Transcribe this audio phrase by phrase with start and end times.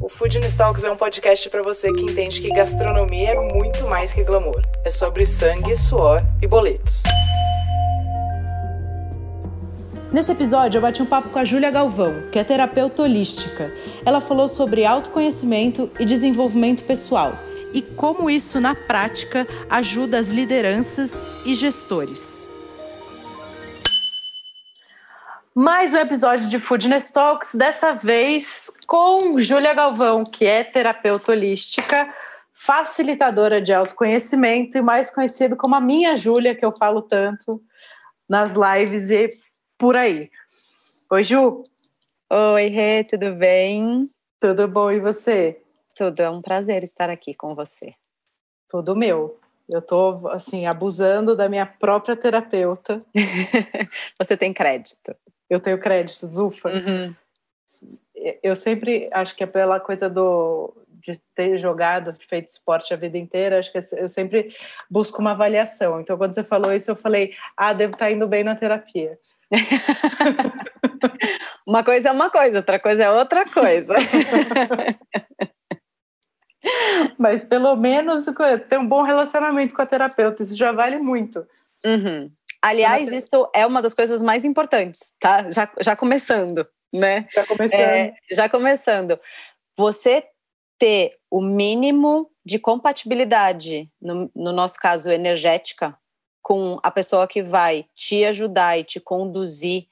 [0.00, 4.14] O Food Talks é um podcast para você que entende que gastronomia é muito mais
[4.14, 4.62] que glamour.
[4.82, 7.02] É sobre sangue, suor e boletos.
[10.10, 13.70] Nesse episódio, eu bati um papo com a Júlia Galvão, que é terapeuta holística.
[14.02, 17.34] Ela falou sobre autoconhecimento e desenvolvimento pessoal
[17.74, 22.39] e como isso, na prática, ajuda as lideranças e gestores.
[25.54, 32.14] Mais um episódio de Foodness Talks, dessa vez com Júlia Galvão, que é terapeuta holística,
[32.52, 37.60] facilitadora de autoconhecimento e mais conhecido como a minha Júlia, que eu falo tanto
[38.28, 39.28] nas lives e
[39.76, 40.30] por aí.
[41.10, 41.64] Oi, Ju.
[42.30, 44.08] Oi, Rê, tudo bem?
[44.38, 45.60] Tudo bom, e você?
[45.96, 47.94] Tudo, é um prazer estar aqui com você.
[48.68, 49.36] Tudo meu.
[49.68, 53.04] Eu tô, assim, abusando da minha própria terapeuta.
[54.16, 55.12] você tem crédito
[55.50, 56.70] eu tenho crédito, ufa.
[56.70, 57.14] Uhum.
[58.42, 63.16] Eu sempre acho que é pela coisa do de ter jogado, feito esporte a vida
[63.16, 64.54] inteira, acho que eu sempre
[64.88, 66.00] busco uma avaliação.
[66.00, 69.18] Então, quando você falou isso, eu falei, ah, devo estar indo bem na terapia.
[71.66, 73.94] uma coisa é uma coisa, outra coisa é outra coisa.
[77.18, 78.26] Mas pelo menos
[78.68, 81.46] ter um bom relacionamento com a terapeuta, isso já vale muito.
[81.84, 82.30] Uhum.
[82.62, 85.48] Aliás, isso é uma das coisas mais importantes, tá?
[85.50, 87.26] Já, já começando, né?
[87.32, 87.80] Já começando.
[87.80, 89.20] É, já começando.
[89.76, 90.26] Você
[90.78, 95.96] ter o mínimo de compatibilidade, no, no nosso caso, energética,
[96.42, 99.86] com a pessoa que vai te ajudar e te conduzir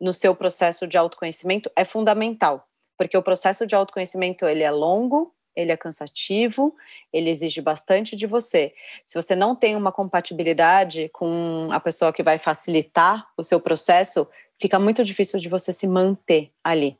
[0.00, 2.66] no seu processo de autoconhecimento é fundamental,
[2.98, 6.76] porque o processo de autoconhecimento ele é longo, ele é cansativo,
[7.12, 8.74] ele exige bastante de você.
[9.06, 14.28] Se você não tem uma compatibilidade com a pessoa que vai facilitar o seu processo,
[14.54, 16.98] fica muito difícil de você se manter ali.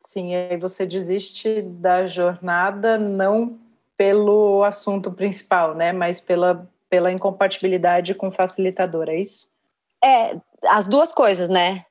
[0.00, 3.58] Sim, aí você desiste da jornada não
[3.96, 9.50] pelo assunto principal, né, mas pela, pela incompatibilidade com o facilitador, é isso?
[10.04, 10.36] É,
[10.68, 11.86] as duas coisas, né?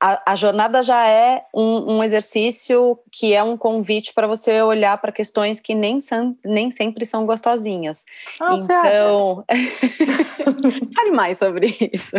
[0.00, 4.98] A, a jornada já é um, um, exercício que é um convite para você olhar
[4.98, 8.04] para questões que nem, são, nem sempre são gostosinhas.
[8.40, 9.44] Ah, então,
[10.94, 12.16] fale mais sobre isso.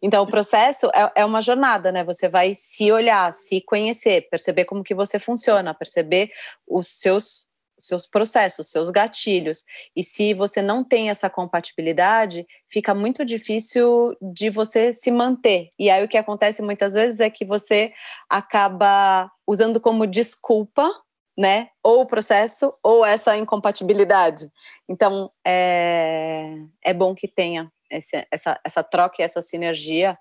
[0.00, 2.04] Então, o processo é, é, uma jornada, né?
[2.04, 6.30] Você vai se olhar, se conhecer, perceber como que você funciona, perceber
[6.68, 7.46] os seus
[7.78, 9.64] seus processos, seus gatilhos.
[9.94, 15.70] E se você não tem essa compatibilidade, fica muito difícil de você se manter.
[15.78, 17.92] E aí o que acontece muitas vezes é que você
[18.28, 20.90] acaba usando como desculpa,
[21.36, 21.68] né?
[21.82, 24.50] Ou o processo ou essa incompatibilidade.
[24.88, 30.18] Então é, é bom que tenha esse, essa, essa troca e essa sinergia,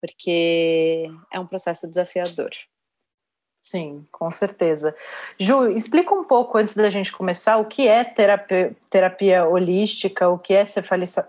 [0.00, 2.50] porque é um processo desafiador.
[3.64, 4.92] Sim, com certeza.
[5.38, 10.36] Ju, explica um pouco antes da gente começar o que é terapia, terapia holística, o
[10.36, 10.82] que é ser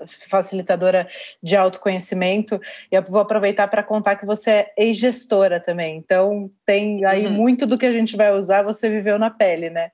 [0.08, 1.08] facilitadora
[1.44, 2.60] de autoconhecimento.
[2.92, 5.96] E eu vou aproveitar para contar que você é ex-gestora também.
[5.96, 7.34] Então, tem aí uhum.
[7.34, 9.92] muito do que a gente vai usar, você viveu na pele, né?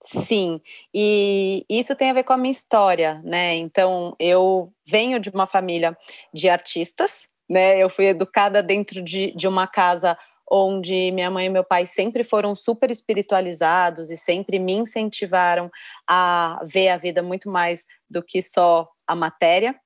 [0.00, 0.60] Sim,
[0.94, 3.56] e isso tem a ver com a minha história, né?
[3.56, 5.98] Então, eu venho de uma família
[6.32, 7.82] de artistas, né?
[7.82, 10.16] Eu fui educada dentro de, de uma casa
[10.50, 15.70] onde minha mãe e meu pai sempre foram super espiritualizados e sempre me incentivaram
[16.08, 19.78] a ver a vida muito mais do que só a matéria.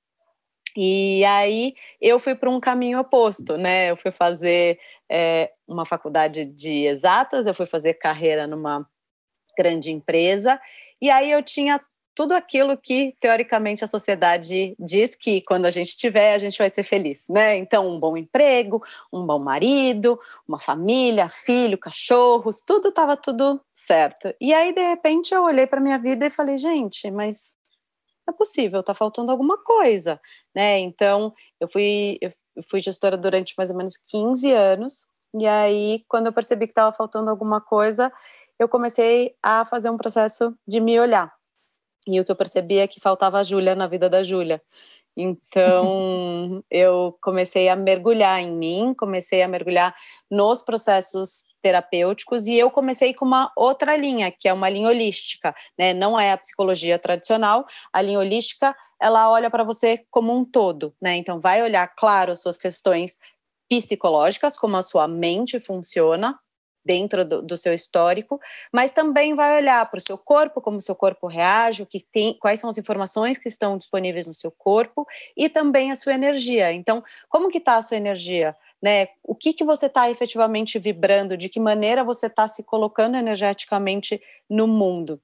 [0.76, 3.90] E aí eu fui para um caminho oposto, né?
[3.90, 8.88] Eu fui fazer é, uma faculdade de exatas, eu fui fazer carreira numa
[9.56, 10.60] grande empresa,
[11.00, 11.78] e aí eu tinha
[12.14, 16.70] tudo aquilo que, teoricamente, a sociedade diz que quando a gente tiver, a gente vai
[16.70, 17.56] ser feliz, né?
[17.56, 18.82] Então, um bom emprego,
[19.12, 24.32] um bom marido, uma família, filho, cachorros, tudo estava tudo certo.
[24.40, 27.56] E aí, de repente, eu olhei para minha vida e falei, gente, mas
[28.28, 30.20] é possível, está faltando alguma coisa,
[30.54, 30.78] né?
[30.78, 32.32] Então, eu fui, eu
[32.70, 35.06] fui gestora durante mais ou menos 15 anos,
[35.36, 38.12] e aí, quando eu percebi que estava faltando alguma coisa,
[38.58, 41.33] eu comecei a fazer um processo de me olhar
[42.06, 44.62] e o que eu percebi é que faltava a Júlia na vida da Júlia.
[45.16, 49.94] Então, eu comecei a mergulhar em mim, comecei a mergulhar
[50.30, 55.54] nos processos terapêuticos e eu comecei com uma outra linha, que é uma linha holística,
[55.78, 55.94] né?
[55.94, 60.94] Não é a psicologia tradicional, a linha holística, ela olha para você como um todo,
[61.00, 61.16] né?
[61.16, 63.18] Então vai olhar, claro, as suas questões
[63.68, 66.38] psicológicas, como a sua mente funciona,
[66.84, 68.40] dentro do, do, seu histórico,
[68.72, 72.00] mas também vai olhar para o seu corpo, como o seu corpo reage, o que
[72.00, 76.12] tem, quais são as informações que estão disponíveis no seu corpo e também a sua
[76.12, 76.72] energia.
[76.72, 78.54] Então, como que está a sua energia?
[78.82, 79.08] Né?
[79.22, 81.36] O que, que você está efetivamente vibrando?
[81.36, 85.20] De que maneira você está se colocando energeticamente no mundo?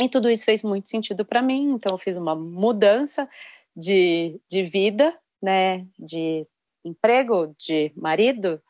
[0.00, 3.28] E tudo isso fez muito sentido para mim, então eu fiz uma mudança
[3.74, 5.86] de, de vida, né?
[5.98, 6.46] De
[6.84, 8.60] emprego, de marido,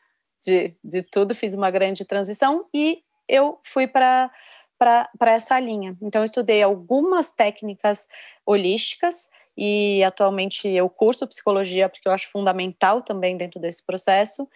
[0.47, 4.31] de, de tudo, fiz uma grande transição e eu fui para
[4.79, 5.95] para essa linha.
[6.03, 8.07] Então, eu estudei algumas técnicas
[8.45, 9.27] holísticas
[9.57, 14.47] e atualmente eu curso psicologia porque eu acho fundamental também dentro desse processo.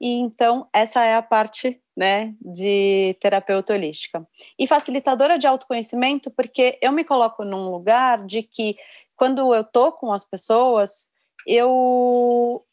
[0.00, 4.26] E então, essa é a parte né, de terapeuta holística.
[4.58, 8.76] E facilitadora de autoconhecimento, porque eu me coloco num lugar de que
[9.14, 11.12] quando eu tô com as pessoas,
[11.46, 12.64] eu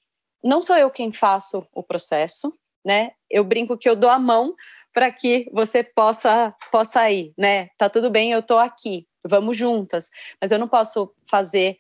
[0.43, 2.53] não sou eu quem faço o processo,
[2.85, 3.11] né?
[3.29, 4.55] Eu brinco que eu dou a mão
[4.93, 7.69] para que você possa possa ir, né?
[7.77, 10.09] Tá tudo bem, eu tô aqui, vamos juntas,
[10.41, 11.77] mas eu não posso fazer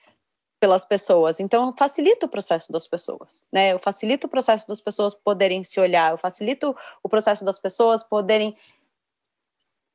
[0.59, 1.39] pelas pessoas.
[1.39, 3.73] Então, eu facilito o processo das pessoas, né?
[3.73, 8.03] Eu facilito o processo das pessoas poderem se olhar, eu facilito o processo das pessoas
[8.03, 8.55] poderem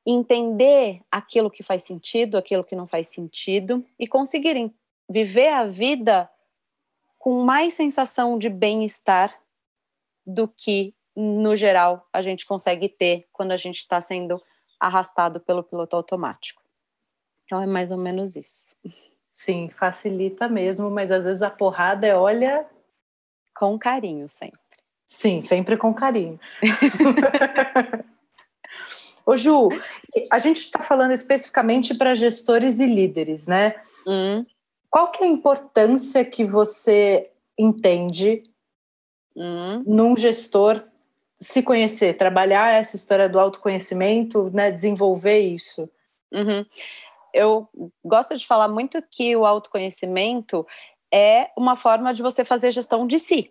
[0.07, 4.75] entender aquilo que faz sentido, aquilo que não faz sentido e conseguirem
[5.09, 6.29] viver a vida
[7.23, 9.33] com mais sensação de bem-estar
[10.27, 14.43] do que, no geral, a gente consegue ter quando a gente está sendo
[14.81, 16.61] arrastado pelo piloto automático.
[17.45, 18.75] Então é mais ou menos isso.
[19.23, 22.67] Sim, facilita mesmo, mas às vezes a porrada é olha.
[23.55, 24.59] Com carinho sempre.
[25.07, 26.41] Sim, sempre com carinho.
[29.25, 29.69] Ô Ju,
[30.29, 33.77] a gente está falando especificamente para gestores e líderes, né?
[34.09, 34.45] Hum.
[34.93, 38.43] Qual que é a importância que você entende
[39.35, 39.83] hum.
[39.87, 40.87] num gestor
[41.35, 45.89] se conhecer, trabalhar essa história do autoconhecimento, né, desenvolver isso?
[46.31, 46.67] Uhum.
[47.33, 47.67] Eu
[48.05, 50.67] gosto de falar muito que o autoconhecimento
[51.13, 53.51] é uma forma de você fazer gestão de si.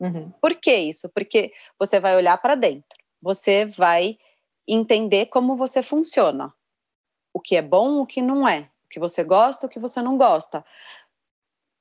[0.00, 0.32] Uhum.
[0.40, 1.08] Por que isso?
[1.10, 4.18] Porque você vai olhar para dentro, você vai
[4.66, 6.52] entender como você funciona,
[7.32, 10.18] o que é bom, o que não é que você gosta, o que você não
[10.18, 10.64] gosta.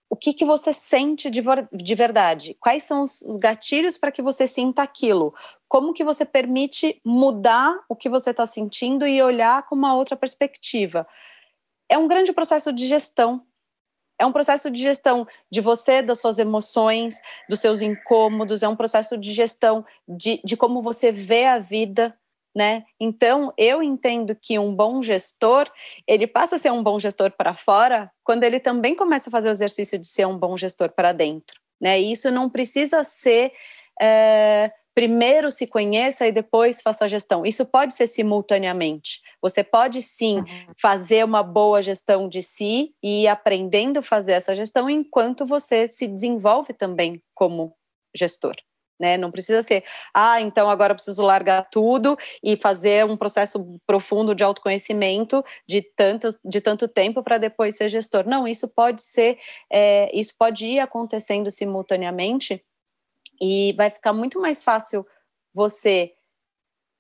[0.09, 1.41] O que, que você sente de,
[1.71, 2.57] de verdade?
[2.59, 5.33] Quais são os, os gatilhos para que você sinta aquilo?
[5.69, 10.15] Como que você permite mudar o que você está sentindo e olhar com uma outra
[10.15, 11.07] perspectiva?
[11.89, 13.45] É um grande processo de gestão
[14.21, 17.19] é um processo de gestão de você, das suas emoções,
[17.49, 22.13] dos seus incômodos, é um processo de gestão de, de como você vê a vida,
[22.55, 22.83] né?
[22.99, 25.69] Então, eu entendo que um bom gestor,
[26.07, 29.49] ele passa a ser um bom gestor para fora quando ele também começa a fazer
[29.49, 31.99] o exercício de ser um bom gestor para dentro, né?
[31.99, 33.53] E isso não precisa ser
[34.01, 37.45] é, primeiro se conheça e depois faça a gestão.
[37.45, 39.21] Isso pode ser simultaneamente.
[39.41, 40.73] Você pode sim uhum.
[40.81, 45.87] fazer uma boa gestão de si e ir aprendendo a fazer essa gestão enquanto você
[45.87, 47.73] se desenvolve também como
[48.13, 48.55] gestor
[49.01, 49.17] né?
[49.17, 49.83] Não precisa ser,
[50.13, 56.29] ah, então agora preciso largar tudo e fazer um processo profundo de autoconhecimento de tanto,
[56.45, 58.25] de tanto tempo para depois ser gestor.
[58.27, 59.39] Não, isso pode ser,
[59.69, 62.63] é, isso pode ir acontecendo simultaneamente
[63.41, 65.05] e vai ficar muito mais fácil
[65.53, 66.13] você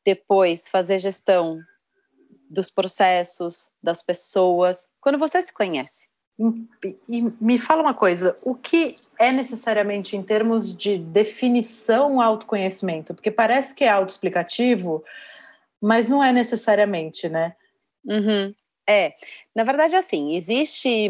[0.03, 1.59] depois fazer gestão
[2.49, 6.09] dos processos, das pessoas, quando você se conhece.
[7.07, 13.13] E me fala uma coisa, o que é necessariamente em termos de definição autoconhecimento?
[13.13, 15.03] Porque parece que é autoexplicativo,
[15.79, 17.55] mas não é necessariamente, né?
[18.03, 18.53] Uhum.
[18.89, 19.13] É,
[19.55, 21.09] na verdade, assim, existe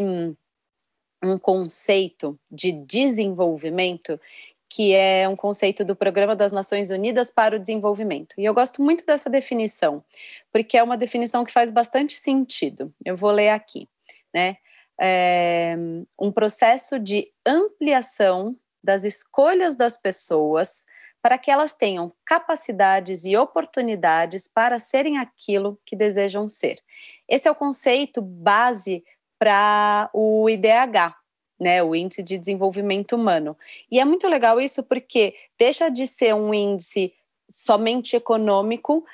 [1.24, 4.20] um conceito de desenvolvimento
[4.68, 8.34] que é um conceito do Programa das Nações Unidas para o Desenvolvimento.
[8.38, 10.02] E eu gosto muito dessa definição,
[10.50, 12.92] porque é uma definição que faz bastante sentido.
[13.04, 13.86] Eu vou ler aqui,
[14.32, 14.56] né?
[15.00, 15.76] É,
[16.20, 20.84] um processo de ampliação das escolhas das pessoas
[21.22, 26.80] para que elas tenham capacidades e oportunidades para serem aquilo que desejam ser.
[27.28, 29.04] Esse é o conceito base
[29.38, 31.14] para o IDH,
[31.60, 33.56] né, o Índice de Desenvolvimento Humano.
[33.90, 37.14] E é muito legal isso porque deixa de ser um índice
[37.48, 39.04] somente econômico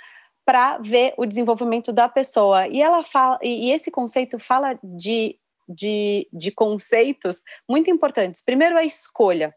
[0.46, 2.66] para ver o desenvolvimento da pessoa.
[2.68, 8.40] E ela fala, e esse conceito fala de de, de conceitos muito importantes.
[8.40, 9.54] Primeiro, a escolha.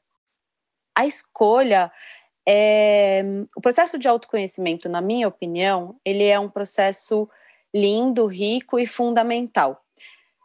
[0.96, 1.92] A escolha
[2.48, 3.24] é,
[3.56, 7.30] o processo de autoconhecimento, na minha opinião, ele é um processo
[7.74, 9.82] lindo, rico e fundamental.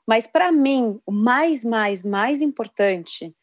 [0.06, 3.34] Mas para mim, o mais, mais, mais importante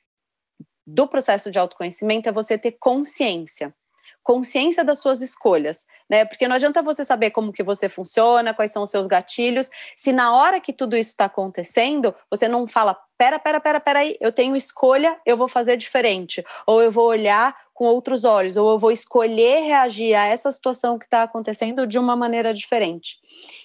[0.86, 3.76] do processo de autoconhecimento é você ter consciência
[4.24, 6.24] consciência das suas escolhas, né?
[6.24, 10.14] Porque não adianta você saber como que você funciona, quais são os seus gatilhos, se
[10.14, 14.16] na hora que tudo isso está acontecendo, você não fala, pera, pera, pera, pera aí,
[14.22, 18.72] eu tenho escolha, eu vou fazer diferente, ou eu vou olhar com outros olhos, ou
[18.72, 23.18] eu vou escolher reagir a essa situação que está acontecendo de uma maneira diferente.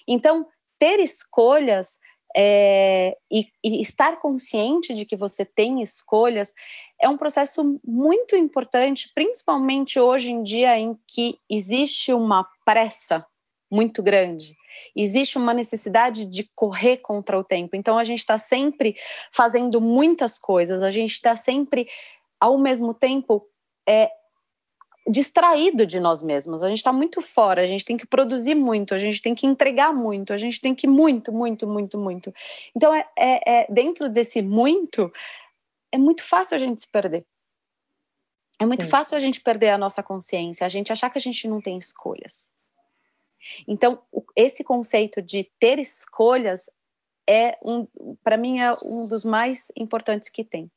[0.07, 0.45] Então,
[0.77, 1.99] ter escolhas
[2.35, 6.53] é, e, e, estar consciente de que você tem escolhas
[7.01, 13.25] é um processo muito importante, principalmente hoje em dia em que existe uma pressa
[13.71, 14.55] muito grande,
[14.95, 17.75] existe uma necessidade de correr contra o tempo.
[17.75, 18.95] Então a gente está sempre
[19.31, 21.87] fazendo muitas coisas, a gente está sempre,
[22.39, 23.47] ao mesmo tempo,
[23.87, 24.11] é,
[25.09, 26.61] distraído de nós mesmos.
[26.61, 29.47] A gente está muito fora, a gente tem que produzir muito, a gente tem que
[29.47, 32.33] entregar muito, a gente tem que muito, muito, muito, muito.
[32.75, 35.11] Então, é, é, é dentro desse muito,
[35.91, 37.25] é muito fácil a gente se perder.
[38.59, 38.89] É muito Sim.
[38.89, 41.77] fácil a gente perder a nossa consciência, a gente achar que a gente não tem
[41.77, 42.51] escolhas.
[43.67, 44.01] Então,
[44.35, 46.69] esse conceito de ter escolhas
[47.29, 47.85] é um,
[48.23, 50.71] para mim é um dos mais importantes que tem.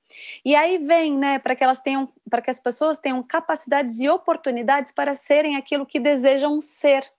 [0.44, 4.08] E aí vem, né, para que elas tenham, para que as pessoas tenham capacidades e
[4.10, 7.10] oportunidades para serem aquilo que desejam ser.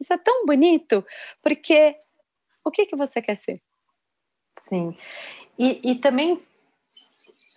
[0.00, 1.04] Isso é tão bonito,
[1.42, 1.94] porque
[2.64, 3.60] o que que você quer ser?
[4.54, 4.96] Sim.
[5.58, 6.42] E, e também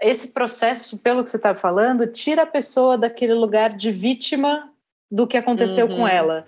[0.01, 4.73] esse processo, pelo que você está falando, tira a pessoa daquele lugar de vítima
[5.09, 5.95] do que aconteceu uhum.
[5.95, 6.45] com ela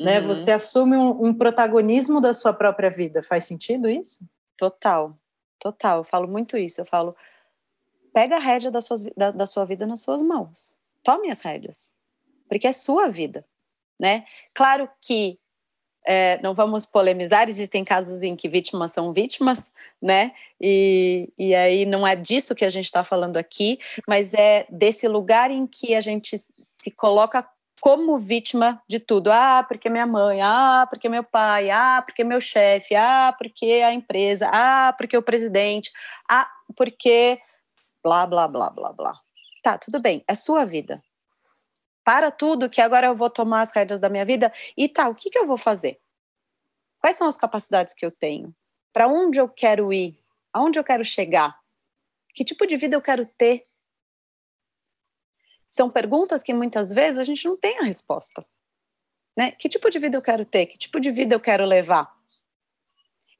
[0.00, 0.18] né?
[0.18, 0.28] Uhum.
[0.28, 3.22] Você assume um, um, protagonismo da sua própria vida.
[3.22, 4.26] Faz sentido isso?
[4.56, 5.14] Total,
[5.58, 5.98] total.
[5.98, 6.80] Eu falo muito isso.
[6.80, 7.14] Eu falo,
[8.12, 10.76] pega a rédea da, suas, da, da sua vida nas suas mãos.
[11.02, 11.94] Tome as rédeas,
[12.48, 13.44] porque é sua vida,
[13.98, 14.24] né?
[14.54, 15.38] Claro que
[16.06, 20.32] é, não vamos polemizar, existem casos em que vítimas são vítimas, né?
[20.58, 23.78] E, e aí não é disso que a gente está falando aqui,
[24.08, 27.46] mas é desse lugar em que a gente se coloca
[27.80, 29.32] como vítima de tudo.
[29.32, 33.92] Ah, porque minha mãe, ah, porque meu pai, ah, porque meu chefe, ah, porque a
[33.92, 35.90] empresa, ah, porque o presidente,
[36.28, 37.40] ah, porque
[38.02, 39.14] blá, blá, blá, blá, blá.
[39.62, 41.02] Tá, tudo bem, é sua vida.
[42.04, 45.14] Para tudo que agora eu vou tomar as rédeas da minha vida e tá, o
[45.14, 46.00] que, que eu vou fazer?
[46.98, 48.54] Quais são as capacidades que eu tenho?
[48.92, 50.18] Para onde eu quero ir?
[50.52, 51.58] Aonde eu quero chegar?
[52.34, 53.69] Que tipo de vida eu quero ter?
[55.70, 58.44] São perguntas que muitas vezes a gente não tem a resposta.
[59.38, 59.52] Né?
[59.52, 60.66] Que tipo de vida eu quero ter?
[60.66, 62.12] Que tipo de vida eu quero levar?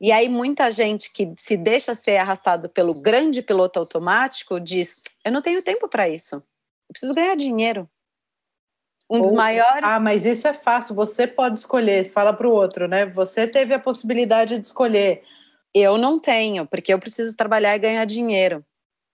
[0.00, 5.32] E aí muita gente que se deixa ser arrastado pelo grande piloto automático diz: "Eu
[5.32, 6.36] não tenho tempo para isso.
[6.36, 7.90] Eu preciso ganhar dinheiro".
[9.10, 12.52] Um Ou, dos maiores Ah, mas isso é fácil, você pode escolher, fala para o
[12.52, 13.06] outro, né?
[13.06, 15.22] Você teve a possibilidade de escolher.
[15.74, 18.64] Eu não tenho, porque eu preciso trabalhar e ganhar dinheiro,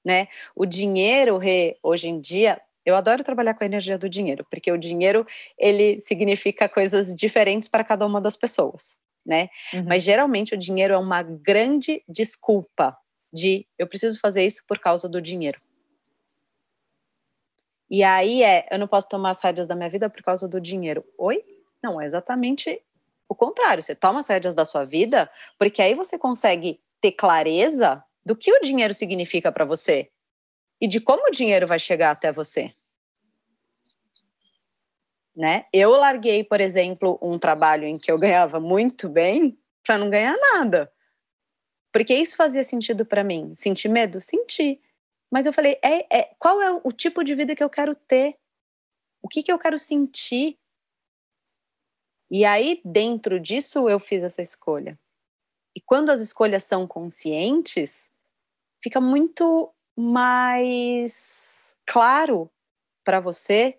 [0.04, 0.28] né?
[0.54, 1.40] O dinheiro,
[1.82, 5.26] hoje em dia, eu adoro trabalhar com a energia do dinheiro, porque o dinheiro
[5.58, 9.48] ele significa coisas diferentes para cada uma das pessoas, né?
[9.74, 9.84] Uhum.
[9.88, 12.96] Mas geralmente o dinheiro é uma grande desculpa
[13.32, 15.60] de eu preciso fazer isso por causa do dinheiro.
[17.90, 20.60] E aí é, eu não posso tomar as rédeas da minha vida por causa do
[20.60, 21.04] dinheiro.
[21.18, 21.44] Oi?
[21.82, 22.80] Não, é exatamente
[23.28, 23.82] o contrário.
[23.82, 25.28] Você toma as rédeas da sua vida
[25.58, 30.08] porque aí você consegue ter clareza do que o dinheiro significa para você
[30.80, 32.74] e de como o dinheiro vai chegar até você.
[35.34, 35.66] Né?
[35.72, 40.34] Eu larguei, por exemplo, um trabalho em que eu ganhava muito bem para não ganhar
[40.54, 40.90] nada.
[41.92, 43.54] Porque isso fazia sentido para mim.
[43.54, 44.20] Senti medo?
[44.20, 44.80] Senti.
[45.30, 48.38] Mas eu falei, é, é, qual é o tipo de vida que eu quero ter?
[49.22, 50.58] O que, que eu quero sentir?
[52.30, 54.98] E aí, dentro disso, eu fiz essa escolha.
[55.74, 58.08] E quando as escolhas são conscientes,
[58.82, 62.50] fica muito mais claro
[63.04, 63.76] para você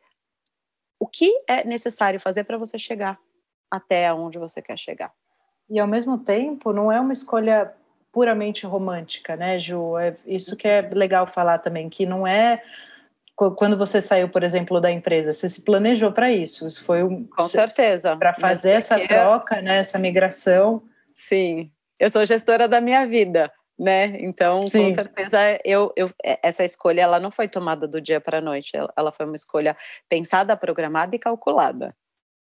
[0.99, 3.19] o que é necessário fazer para você chegar
[3.69, 5.13] até onde você quer chegar.
[5.69, 7.73] E ao mesmo tempo, não é uma escolha
[8.11, 9.97] puramente romântica, né, Ju?
[9.97, 12.63] É isso que é legal falar também, que não é
[13.35, 16.65] quando você saiu, por exemplo, da empresa, você se planejou para isso.
[16.65, 20.81] Isso foi um com certeza para fazer essa troca, né, essa migração.
[21.13, 24.17] Sim, eu sou gestora da minha vida né?
[24.19, 24.85] Então, Sim.
[24.85, 28.41] com certeza, eu, eu, é, essa escolha ela não foi tomada do dia para a
[28.41, 29.77] noite, ela, ela foi uma escolha
[30.09, 31.95] pensada, programada e calculada.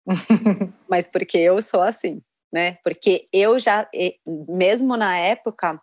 [0.89, 2.21] Mas porque eu sou assim,
[2.51, 2.77] né?
[2.83, 3.87] Porque eu já,
[4.47, 5.79] mesmo na época,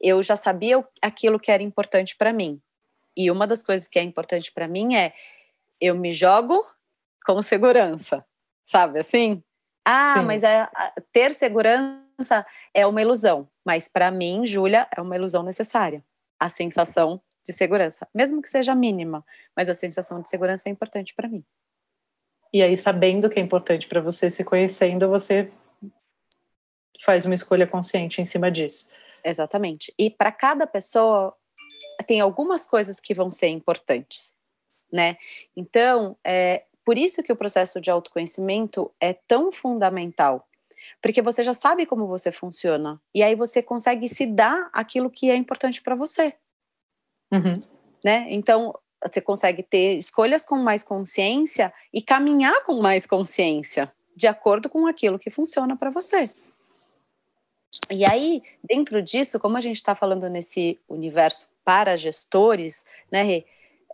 [0.00, 2.60] eu já sabia aquilo que era importante para mim.
[3.16, 5.12] E uma das coisas que é importante para mim é
[5.80, 6.64] eu me jogo
[7.24, 8.24] com segurança,
[8.64, 9.42] sabe assim?
[9.84, 10.24] Ah, Sim.
[10.24, 10.68] mas é,
[11.12, 12.07] ter segurança
[12.74, 16.04] é uma ilusão, mas para mim, Júlia, é uma ilusão necessária.
[16.40, 19.24] A sensação de segurança, mesmo que seja mínima,
[19.56, 21.44] mas a sensação de segurança é importante para mim.
[22.52, 25.50] E aí, sabendo que é importante para você, se conhecendo, você
[27.00, 28.90] faz uma escolha consciente em cima disso.
[29.24, 29.92] Exatamente.
[29.98, 31.36] E para cada pessoa
[32.06, 34.34] tem algumas coisas que vão ser importantes,
[34.92, 35.16] né?
[35.56, 40.47] Então, é por isso que o processo de autoconhecimento é tão fundamental,
[41.00, 45.30] porque você já sabe como você funciona e aí você consegue se dar aquilo que
[45.30, 46.34] é importante para você,
[47.32, 47.60] uhum.
[48.04, 48.26] né?
[48.30, 54.68] Então você consegue ter escolhas com mais consciência e caminhar com mais consciência, de acordo
[54.68, 56.30] com aquilo que funciona para você.
[57.90, 63.44] E aí, dentro disso, como a gente está falando nesse universo para gestores, né,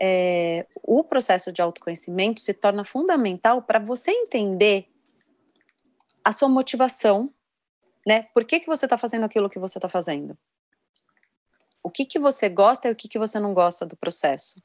[0.01, 4.87] é, o processo de autoconhecimento se torna fundamental para você entender
[6.25, 7.33] a sua motivação,
[8.07, 8.23] né?
[8.35, 10.37] Por que, que você está fazendo aquilo que você está fazendo?
[11.83, 14.63] O que, que você gosta e o que, que você não gosta do processo.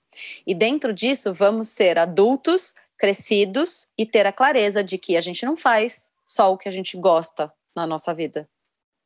[0.48, 5.46] E dentro disso, vamos ser adultos, crescidos e ter a clareza de que a gente
[5.46, 8.50] não faz só o que a gente gosta na nossa vida.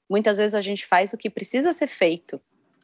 [0.10, 2.40] Muitas vezes a gente faz o que precisa ser feito,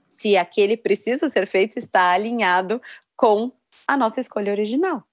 [0.09, 2.81] se aquele precisa ser feito está alinhado
[3.15, 3.51] com
[3.87, 5.03] a nossa escolha original.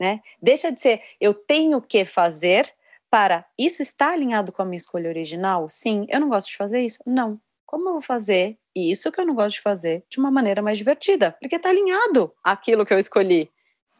[0.00, 0.20] Né?
[0.42, 2.72] Deixa de ser eu tenho que fazer
[3.14, 5.68] para isso está alinhado com a minha escolha original?
[5.68, 6.98] Sim, eu não gosto de fazer isso?
[7.06, 7.40] Não.
[7.64, 10.78] Como eu vou fazer isso que eu não gosto de fazer de uma maneira mais
[10.78, 11.30] divertida?
[11.40, 13.48] Porque está alinhado aquilo que eu escolhi.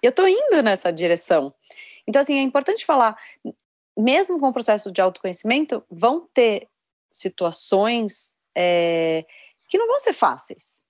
[0.02, 1.54] Eu estou indo nessa direção.
[2.08, 3.16] Então, assim, é importante falar,
[3.96, 6.68] mesmo com o processo de autoconhecimento, vão ter
[7.12, 9.24] situações é,
[9.68, 10.84] que não vão ser fáceis,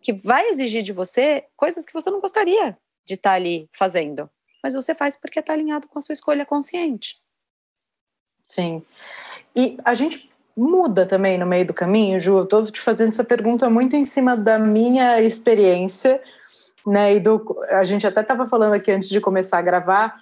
[0.00, 2.78] que vai exigir de você coisas que você não gostaria
[3.08, 4.30] de estar tá ali fazendo,
[4.62, 7.16] mas você faz porque está alinhado com a sua escolha consciente.
[8.44, 8.82] Sim.
[9.56, 12.38] E a gente muda também no meio do caminho, Ju.
[12.38, 16.22] Eu estou te fazendo essa pergunta muito em cima da minha experiência,
[16.86, 17.14] né?
[17.14, 20.16] E do, a gente até estava falando aqui antes de começar a gravar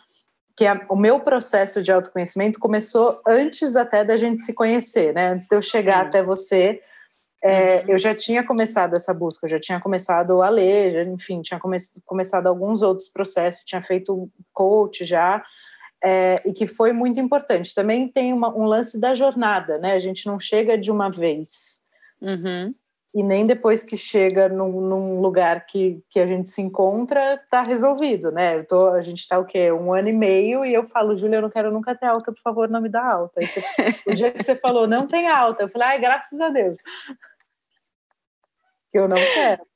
[0.57, 5.33] que a, o meu processo de autoconhecimento começou antes até da gente se conhecer, né?
[5.33, 6.09] Antes de eu chegar Sim.
[6.09, 6.81] até você,
[7.43, 7.85] é, uhum.
[7.89, 11.61] eu já tinha começado essa busca, eu já tinha começado a ler, já, enfim, tinha
[11.61, 15.45] come, começado alguns outros processos, tinha feito coach já,
[16.03, 17.75] é, e que foi muito importante.
[17.75, 19.93] Também tem uma, um lance da jornada, né?
[19.93, 21.87] A gente não chega de uma vez.
[22.21, 22.75] Uhum
[23.17, 27.63] e nem depois que chega num, num, lugar que, que a gente se encontra, tá
[27.63, 28.59] resolvido, né?
[28.59, 29.73] Eu tô, a gente está o quê?
[29.73, 32.43] Um ano e meio e eu falo, Júlia, eu não quero nunca ter alta, por
[32.43, 33.41] favor, não me dá alta.
[33.41, 33.63] Você,
[34.07, 36.77] o dia que você falou, não tem alta, eu falei, ai, graças a Deus.
[38.93, 39.67] Que eu não quero.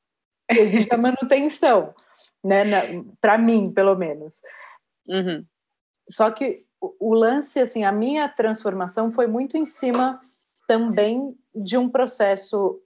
[0.51, 1.95] Existe a manutenção,
[2.45, 2.65] né?
[3.23, 4.43] Para mim, pelo menos.
[5.09, 5.47] Uhum.
[6.07, 10.21] Só que o, o lance, assim, a minha transformação foi muito em cima
[10.69, 12.83] também de um processo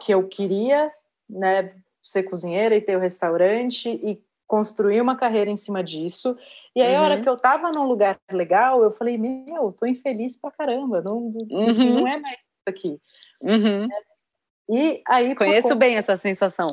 [0.00, 0.92] que eu queria,
[1.28, 6.36] né, ser cozinheira e ter o um restaurante e construir uma carreira em cima disso.
[6.74, 7.00] E aí, uhum.
[7.00, 7.22] a hora uhum.
[7.22, 12.00] que eu tava num lugar legal, eu falei, meu, tô infeliz pra caramba, não, uhum.
[12.00, 13.00] não é mais isso aqui.
[13.42, 13.88] Uhum.
[14.68, 16.66] E aí conheço conta, bem essa sensação.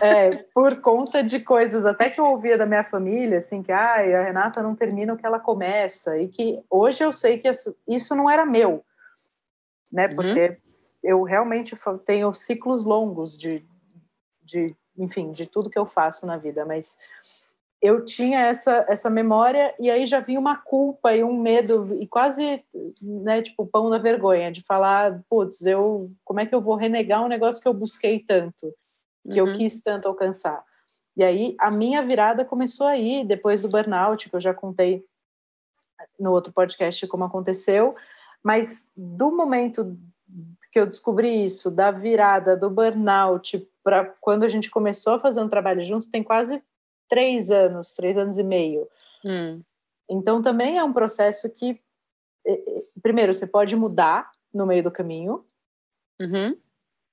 [0.00, 3.94] É, por conta de coisas até que eu ouvia da minha família, assim, que ah,
[3.94, 7.48] a Renata não termina o que ela começa, e que hoje eu sei que
[7.86, 8.84] isso não era meu,
[9.92, 10.08] né?
[10.08, 10.16] Uhum.
[10.16, 10.58] Porque
[11.06, 13.62] eu realmente tenho ciclos longos de,
[14.42, 16.98] de, enfim, de tudo que eu faço na vida, mas
[17.80, 22.08] eu tinha essa, essa memória e aí já vinha uma culpa e um medo e
[22.08, 22.64] quase,
[23.00, 26.74] né, tipo, o pão da vergonha de falar, putz, eu, como é que eu vou
[26.74, 28.74] renegar um negócio que eu busquei tanto,
[29.30, 29.48] que uhum.
[29.48, 30.64] eu quis tanto alcançar?
[31.16, 35.04] E aí a minha virada começou aí, depois do burnout, que eu já contei
[36.18, 37.94] no outro podcast como aconteceu,
[38.42, 39.96] mas do momento
[40.76, 45.40] que eu descobri isso, da virada do burnout para quando a gente começou a fazer
[45.40, 46.62] um trabalho junto, tem quase
[47.08, 48.86] três anos, três anos e meio.
[49.24, 49.62] Hum.
[50.06, 51.80] Então também é um processo que,
[53.02, 55.46] primeiro, você pode mudar no meio do caminho.
[56.20, 56.54] Uhum.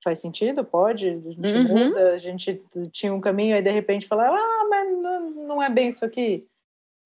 [0.04, 0.66] Faz sentido?
[0.66, 1.08] Pode?
[1.08, 1.86] A gente uhum.
[1.86, 4.92] muda, a gente tinha um caminho, aí de repente fala, ah, mas
[5.38, 6.46] não é bem isso aqui.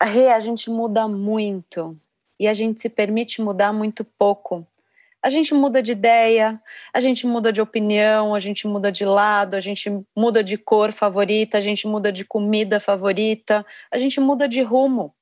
[0.01, 1.95] Rê, a gente muda muito.
[2.39, 4.65] E a gente se permite mudar muito pouco
[5.27, 6.57] a gente muda de ideia,
[6.93, 10.93] a gente muda de opinião, a gente muda de lado, a gente muda de cor
[10.93, 15.13] favorita, a gente muda de comida favorita, a gente muda de rumo.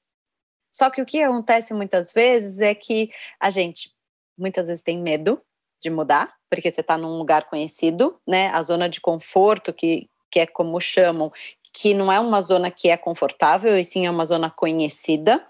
[0.72, 3.96] Só que o que acontece muitas vezes é que a gente
[4.38, 5.42] muitas vezes tem medo
[5.82, 8.50] de mudar, porque você está num lugar conhecido, né?
[8.50, 11.34] A zona de conforto, que, que é como chamam,
[11.74, 15.44] que não é uma zona que é confortável, e sim é uma zona conhecida.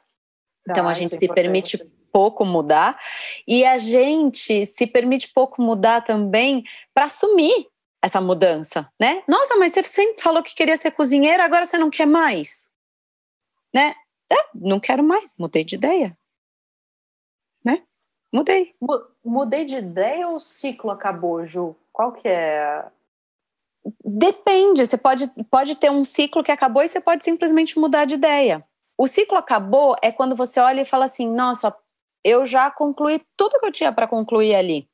[0.65, 1.78] Então a ah, gente é se permite
[2.15, 2.97] pouco mudar
[3.45, 7.67] e a gente se permite pouco mudar também para assumir
[8.01, 9.21] essa mudança, né?
[9.28, 12.71] Nossa, mas você sempre falou que queria ser cozinheira, agora você não quer mais,
[13.73, 13.91] né?
[14.32, 16.17] É, não quero mais, mudei de ideia,
[17.65, 17.84] né?
[18.34, 18.73] Mudei.
[19.21, 21.75] Mudei de ideia ou o ciclo acabou, Ju?
[21.91, 22.86] Qual que é?
[24.06, 28.15] Depende, você pode, pode ter um ciclo que acabou e você pode simplesmente mudar de
[28.15, 28.65] ideia.
[28.97, 31.75] O ciclo acabou é quando você olha e fala assim: nossa,
[32.25, 34.89] eu já concluí tudo que eu tinha para concluir ali,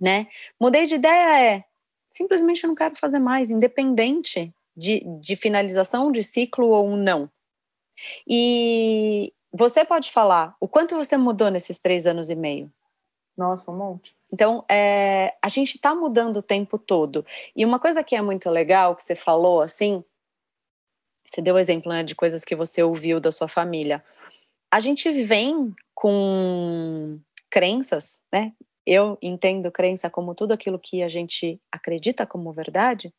[0.00, 0.28] né?
[0.60, 1.64] Mudei de ideia é
[2.06, 7.28] simplesmente não quero fazer mais, independente de, de finalização de ciclo ou não.
[8.26, 12.72] E você pode falar o quanto você mudou nesses três anos e meio?
[13.36, 14.14] Nossa, um monte.
[14.32, 17.26] Então, é, a gente está mudando o tempo todo.
[17.54, 20.04] E uma coisa que é muito legal, que você falou, assim,
[21.24, 24.04] você deu exemplo né, de coisas que você ouviu da sua família.
[24.74, 28.52] A gente vem com crenças, né?
[28.84, 33.14] Eu entendo crença como tudo aquilo que a gente acredita como verdade.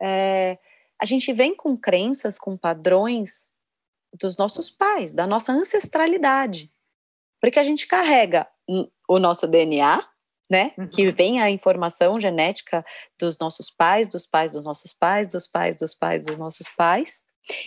[0.00, 0.56] É,
[0.96, 3.50] a gente vem com crenças, com padrões
[4.20, 6.70] dos nossos pais, da nossa ancestralidade.
[7.40, 8.46] Porque a gente carrega
[9.08, 10.08] o nosso DNA,
[10.48, 10.74] né?
[10.78, 10.88] Uhum.
[10.88, 12.86] Que vem a informação genética
[13.18, 17.24] dos nossos pais, dos pais dos nossos pais, dos pais dos pais dos nossos pais.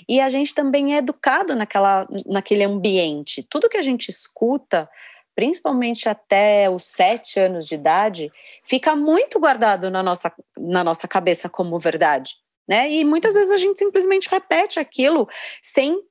[0.07, 3.43] E a gente também é educado naquela, naquele ambiente.
[3.43, 4.89] Tudo que a gente escuta,
[5.35, 8.31] principalmente até os sete anos de idade,
[8.63, 12.35] fica muito guardado na nossa, na nossa cabeça como verdade.
[12.67, 12.91] Né?
[12.91, 15.27] E muitas vezes a gente simplesmente repete aquilo
[15.61, 16.01] sem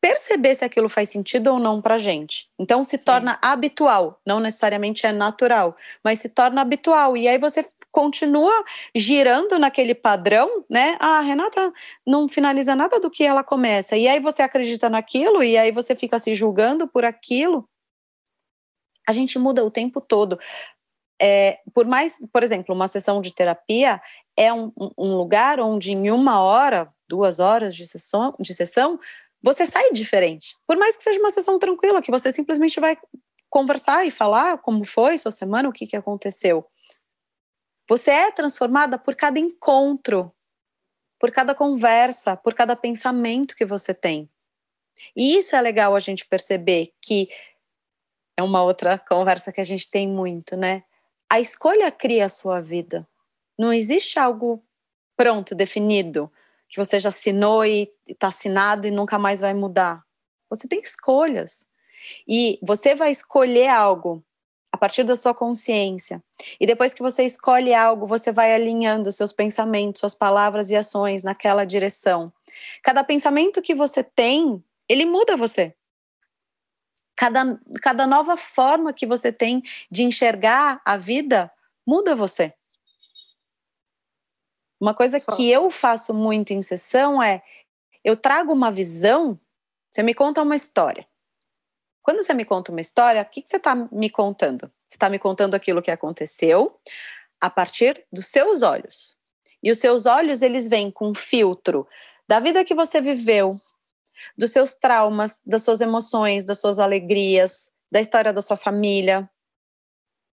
[0.00, 2.48] perceber se aquilo faz sentido ou não para gente.
[2.58, 3.04] Então se Sim.
[3.04, 7.16] torna habitual, não necessariamente é natural, mas se torna habitual.
[7.16, 8.52] E aí você continua
[8.94, 10.96] girando naquele padrão, né?
[11.00, 11.72] Ah, a Renata
[12.06, 13.96] não finaliza nada do que ela começa.
[13.96, 17.68] E aí você acredita naquilo e aí você fica se julgando por aquilo.
[19.08, 20.38] A gente muda o tempo todo.
[21.20, 24.00] É, por mais, por exemplo, uma sessão de terapia
[24.36, 28.98] é um, um lugar onde em uma hora, duas horas de sessão, de sessão
[29.42, 30.56] você sai diferente.
[30.66, 32.96] Por mais que seja uma sessão tranquila, que você simplesmente vai
[33.48, 36.64] conversar e falar como foi sua semana, o que, que aconteceu.
[37.90, 40.32] Você é transformada por cada encontro,
[41.18, 44.30] por cada conversa, por cada pensamento que você tem.
[45.16, 47.28] E isso é legal a gente perceber que
[48.36, 50.84] é uma outra conversa que a gente tem muito, né?
[51.28, 53.08] A escolha cria a sua vida.
[53.58, 54.64] Não existe algo
[55.16, 56.30] pronto, definido
[56.68, 60.06] que você já assinou e está assinado e nunca mais vai mudar.
[60.48, 61.66] Você tem escolhas.
[62.28, 64.24] E você vai escolher algo
[64.80, 66.22] partir da sua consciência.
[66.58, 71.22] E depois que você escolhe algo, você vai alinhando seus pensamentos, suas palavras e ações
[71.22, 72.32] naquela direção.
[72.82, 75.74] Cada pensamento que você tem, ele muda você.
[77.14, 81.52] Cada, cada nova forma que você tem de enxergar a vida
[81.86, 82.54] muda você.
[84.80, 85.36] Uma coisa Só.
[85.36, 87.42] que eu faço muito em sessão é
[88.02, 89.38] eu trago uma visão,
[89.90, 91.06] você me conta uma história.
[92.10, 94.62] Quando você me conta uma história, o que, que você está me contando?
[94.62, 96.76] Você está me contando aquilo que aconteceu
[97.40, 99.16] a partir dos seus olhos.
[99.62, 101.86] E os seus olhos, eles vêm com um filtro
[102.26, 103.52] da vida que você viveu,
[104.36, 109.30] dos seus traumas, das suas emoções, das suas alegrias, da história da sua família,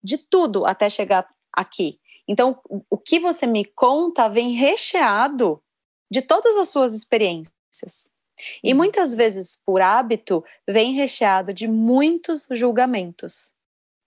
[0.01, 1.99] de tudo até chegar aqui.
[2.25, 2.57] Então,
[2.89, 5.61] o que você me conta vem recheado
[6.09, 8.14] de todas as suas experiências.
[8.63, 8.77] E uhum.
[8.77, 13.53] muitas vezes, por hábito, vem recheado de muitos julgamentos,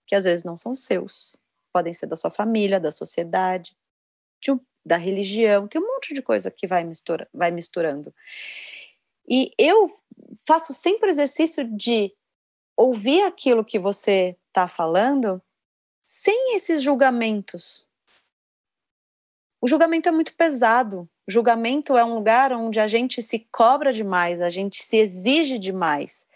[0.06, 1.36] que às vezes não são seus.
[1.72, 3.76] Podem ser da sua família, da sociedade,
[4.40, 8.14] de, da religião, tem um monte de coisa que vai, mistura, vai misturando.
[9.28, 9.90] E eu
[10.46, 12.14] faço sempre o exercício de
[12.76, 15.42] ouvir aquilo que você está falando
[16.06, 17.88] sem esses julgamentos,
[19.60, 21.08] o julgamento é muito pesado.
[21.28, 25.58] O julgamento é um lugar onde a gente se cobra demais, a gente se exige
[25.58, 26.26] demais.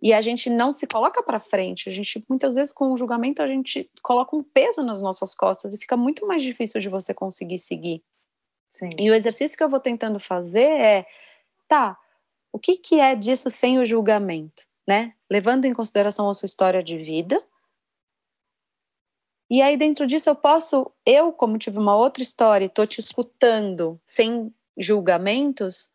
[0.00, 1.88] E a gente não se coloca para frente.
[1.88, 5.74] A gente, muitas vezes, com o julgamento, a gente coloca um peso nas nossas costas
[5.74, 8.04] e fica muito mais difícil de você conseguir seguir.
[8.68, 8.90] Sim.
[8.98, 11.06] E o exercício que eu vou tentando fazer é,
[11.66, 11.98] tá,
[12.52, 14.64] o que, que é disso sem o julgamento?
[14.86, 15.14] Né?
[15.28, 17.42] Levando em consideração a sua história de vida,
[19.50, 24.00] e aí, dentro disso, eu posso, eu, como tive uma outra história estou te escutando
[24.06, 25.92] sem julgamentos,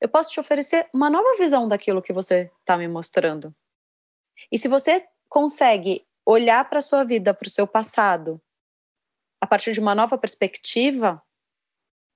[0.00, 3.54] eu posso te oferecer uma nova visão daquilo que você está me mostrando.
[4.52, 8.40] E se você consegue olhar para a sua vida, para o seu passado,
[9.40, 11.22] a partir de uma nova perspectiva,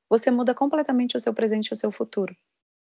[0.08, 2.36] você muda completamente o seu presente e o seu futuro.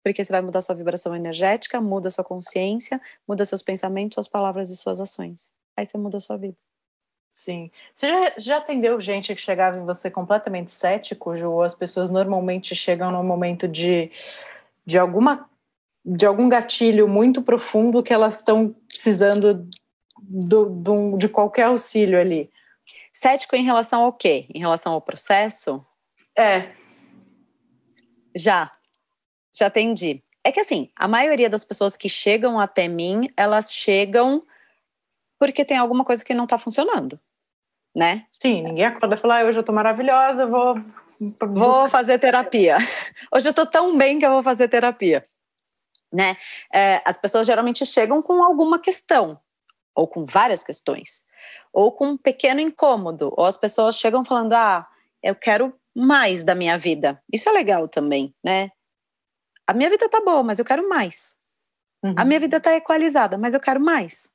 [0.04, 4.70] porque você vai mudar sua vibração energética, muda sua consciência, muda seus pensamentos, suas palavras
[4.70, 5.54] e suas ações.
[5.78, 6.58] Aí você muda a sua vida.
[7.34, 7.72] Sim.
[7.96, 11.50] Você já, já atendeu gente que chegava em você completamente cético, Ju?
[11.50, 14.12] Ou as pessoas normalmente chegam num momento de,
[14.86, 15.50] de alguma
[16.06, 19.68] de algum gatilho muito profundo que elas estão precisando
[20.20, 22.52] do, do, de qualquer auxílio ali.
[23.12, 24.46] Cético em relação ao quê?
[24.54, 25.84] Em relação ao processo?
[26.38, 26.72] É.
[28.36, 28.72] Já.
[29.54, 30.22] Já atendi.
[30.44, 34.46] É que assim, a maioria das pessoas que chegam até mim, elas chegam
[35.40, 37.20] porque tem alguma coisa que não está funcionando,
[37.96, 38.26] né?
[38.30, 40.76] Sim, ninguém acorda e fala, ah, hoje eu tô maravilhosa, vou...
[41.54, 42.78] Vou fazer terapia.
[43.34, 45.26] Hoje eu tô tão bem que eu vou fazer terapia.
[46.12, 46.36] Né?
[46.74, 49.40] É, as pessoas geralmente chegam com alguma questão,
[49.96, 51.26] ou com várias questões,
[51.72, 54.86] ou com um pequeno incômodo, ou as pessoas chegam falando, ah,
[55.22, 57.22] eu quero mais da minha vida.
[57.32, 58.70] Isso é legal também, né?
[59.66, 61.38] A minha vida tá boa, mas eu quero mais.
[62.04, 62.16] Uhum.
[62.18, 64.30] A minha vida tá equalizada, mas eu quero mais.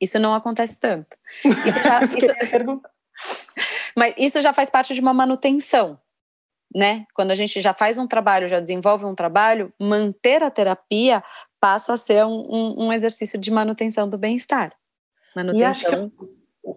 [0.00, 1.16] Isso não acontece tanto.
[1.44, 2.82] Isso já, isso,
[3.96, 5.98] mas isso já faz parte de uma manutenção,
[6.74, 7.04] né?
[7.14, 11.22] Quando a gente já faz um trabalho, já desenvolve um trabalho, manter a terapia
[11.60, 14.72] passa a ser um, um, um exercício de manutenção do bem-estar.
[15.34, 16.12] Manutenção.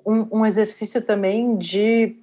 [0.06, 2.16] Um, um exercício também de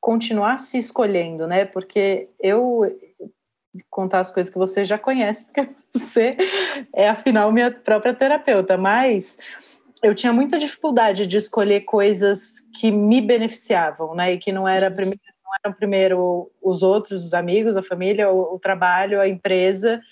[0.00, 1.64] continuar se escolhendo, né?
[1.64, 2.94] Porque eu
[3.90, 6.36] contar as coisas que você já conhece, porque você
[6.92, 9.38] é afinal minha própria terapeuta, mas
[10.04, 14.34] eu tinha muita dificuldade de escolher coisas que me beneficiavam, né?
[14.34, 14.96] E que não era uhum.
[14.96, 20.02] primeiro, não eram primeiro os outros, os amigos, a família, o, o, trabalho, a empresa,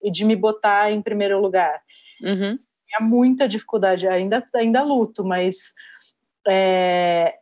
[0.00, 1.82] e de me botar em primeiro lugar.
[2.22, 2.56] Uhum.
[2.86, 5.74] Tinha muita dificuldade, ainda, ainda luto, mas
[6.46, 7.34] é,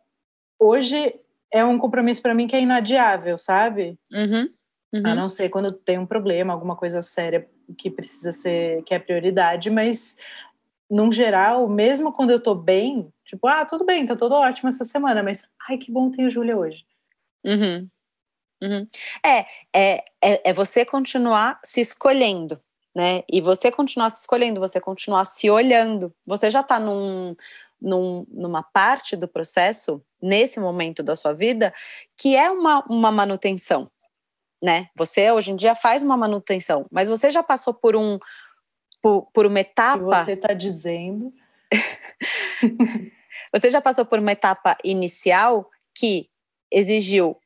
[0.59, 1.15] hoje
[1.53, 3.99] é um compromisso para mim que é inadiável, sabe?
[4.11, 4.49] Uhum.
[4.95, 5.07] Uhum.
[5.07, 8.99] A não ser quando tem um problema, alguma coisa séria que precisa ser, que é
[8.99, 10.17] prioridade, mas
[10.91, 14.85] num geral, mesmo quando eu tô bem, tipo, ah, tudo bem, tá tudo ótimo essa
[14.85, 16.85] semana, mas ai, que bom ter a Júlia hoje.
[17.45, 17.89] Uhum.
[18.63, 18.87] Uhum.
[19.25, 22.61] É, é, é, é você continuar se escolhendo,
[22.95, 23.23] né?
[23.31, 26.13] E você continuar se escolhendo, você continuar se olhando.
[26.27, 27.35] Você já tá num,
[27.81, 31.73] num, numa parte do processo, nesse momento da sua vida,
[32.17, 33.91] que é uma, uma manutenção,
[34.63, 34.89] né?
[34.95, 38.19] Você hoje em dia faz uma manutenção, mas você já passou por um
[39.01, 39.99] por, por uma etapa.
[39.99, 41.33] Que você está dizendo.
[43.53, 46.29] você já passou por uma etapa inicial que
[46.71, 47.37] exigiu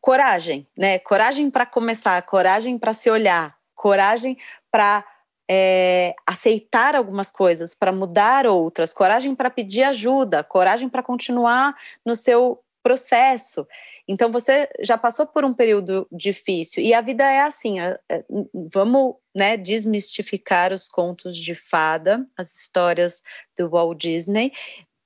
[0.00, 0.98] coragem, né?
[0.98, 4.36] Coragem para começar, coragem para se olhar, coragem
[4.70, 5.04] para
[5.50, 12.16] é, aceitar algumas coisas, para mudar outras, coragem para pedir ajuda, coragem para continuar no
[12.16, 13.66] seu processo.
[14.08, 17.80] Então você já passou por um período difícil e a vida é assim.
[17.80, 18.24] É, é,
[18.72, 23.22] vamos né, desmistificar os contos de fada, as histórias
[23.58, 24.52] do Walt Disney,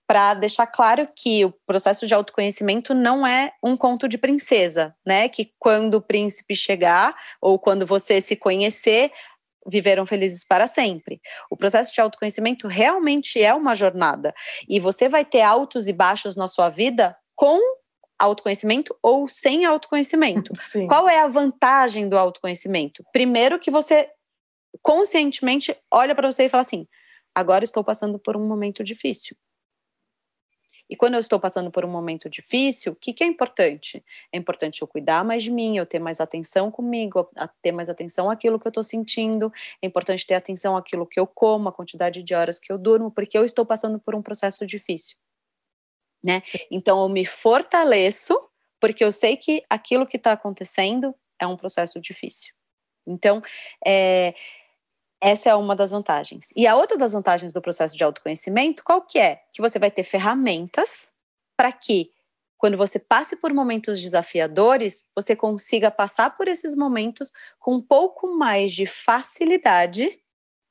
[0.08, 5.28] para deixar claro que o processo de autoconhecimento não é um conto de princesa, né?
[5.28, 9.12] Que quando o príncipe chegar ou quando você se conhecer,
[9.66, 11.20] viveram felizes para sempre.
[11.50, 14.34] O processo de autoconhecimento realmente é uma jornada
[14.66, 17.60] e você vai ter altos e baixos na sua vida com
[18.18, 20.52] autoconhecimento ou sem autoconhecimento.
[20.58, 20.86] Sim.
[20.86, 23.04] Qual é a vantagem do autoconhecimento?
[23.12, 24.10] Primeiro que você
[24.82, 26.86] conscientemente olha para você e fala assim:
[27.34, 29.36] agora estou passando por um momento difícil.
[30.90, 34.02] E quando eu estou passando por um momento difícil, o que, que é importante?
[34.32, 37.28] É importante eu cuidar mais de mim, eu ter mais atenção comigo,
[37.60, 39.52] ter mais atenção àquilo que eu estou sentindo.
[39.82, 43.10] É importante ter atenção àquilo que eu como, a quantidade de horas que eu durmo,
[43.10, 45.18] porque eu estou passando por um processo difícil
[46.28, 46.42] né?
[46.70, 48.38] Então eu me fortaleço
[48.78, 52.52] porque eu sei que aquilo que está acontecendo é um processo difícil.
[53.06, 53.42] Então,
[53.84, 54.34] é,
[55.20, 56.50] essa é uma das vantagens.
[56.54, 59.42] E a outra das vantagens do processo de autoconhecimento, qual que é?
[59.54, 61.10] Que você vai ter ferramentas
[61.56, 62.12] para que
[62.58, 68.36] quando você passe por momentos desafiadores, você consiga passar por esses momentos com um pouco
[68.36, 70.20] mais de facilidade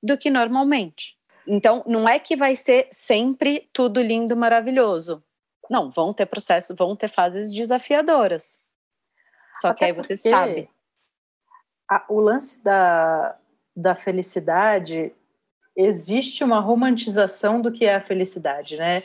[0.03, 1.17] do que normalmente.
[1.47, 5.23] Então, não é que vai ser sempre tudo lindo, maravilhoso.
[5.69, 8.60] Não, vão ter processos, vão ter fases desafiadoras.
[9.56, 10.69] Só Até que aí você sabe.
[11.89, 13.38] A, o lance da,
[13.75, 15.13] da felicidade,
[15.75, 19.03] existe uma romantização do que é a felicidade, né?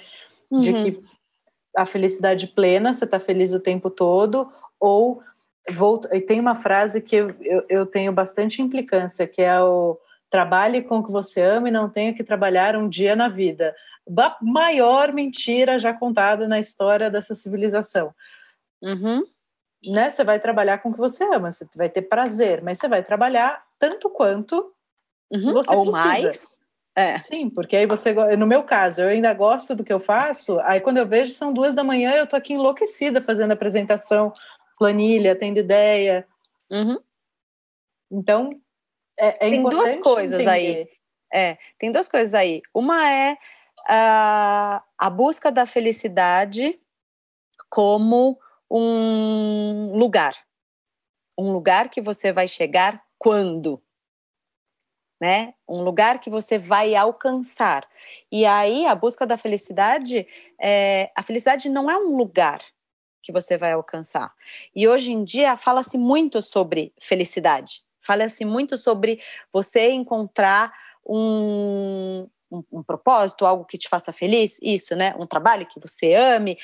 [0.50, 0.60] Uhum.
[0.60, 1.04] De que
[1.76, 5.22] a felicidade plena, você está feliz o tempo todo, ou
[5.70, 9.98] volta, e tem uma frase que eu, eu, eu, tenho bastante implicância, que é o
[10.28, 13.74] trabalhe com o que você ama e não tenha que trabalhar um dia na vida
[14.06, 18.14] da maior mentira já contada na história dessa civilização.
[18.82, 19.22] Uhum.
[19.92, 22.88] né, você vai trabalhar com o que você ama, você vai ter prazer, mas você
[22.88, 24.72] vai trabalhar tanto quanto
[25.30, 26.06] uhum, você ou precisa.
[26.06, 26.60] mais.
[26.94, 27.18] É.
[27.18, 30.80] Sim, porque aí você, no meu caso, eu ainda gosto do que eu faço, aí
[30.80, 34.32] quando eu vejo são duas da manhã, eu tô aqui enlouquecida fazendo apresentação,
[34.78, 36.26] planilha, tendo ideia.
[36.70, 36.98] Uhum.
[38.10, 38.50] Então,
[39.18, 40.50] é, é tem duas coisas entender.
[40.50, 40.88] aí.
[41.32, 42.60] É, tem duas coisas aí.
[42.74, 43.38] Uma é
[43.86, 46.80] a, a busca da felicidade
[47.68, 48.38] como
[48.70, 50.36] um lugar.
[51.38, 53.82] Um lugar que você vai chegar quando?
[55.20, 55.54] Né?
[55.68, 57.88] Um lugar que você vai alcançar.
[58.30, 60.26] E aí a busca da felicidade,
[60.60, 62.60] é, a felicidade não é um lugar
[63.22, 64.34] que você vai alcançar.
[64.74, 67.84] E hoje em dia fala-se muito sobre felicidade.
[68.00, 69.20] Fala-se muito sobre
[69.52, 70.72] você encontrar
[71.06, 75.14] um, um, um, propósito, algo que te faça feliz, isso, né?
[75.18, 76.58] Um trabalho que você ame.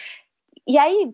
[0.67, 1.13] E aí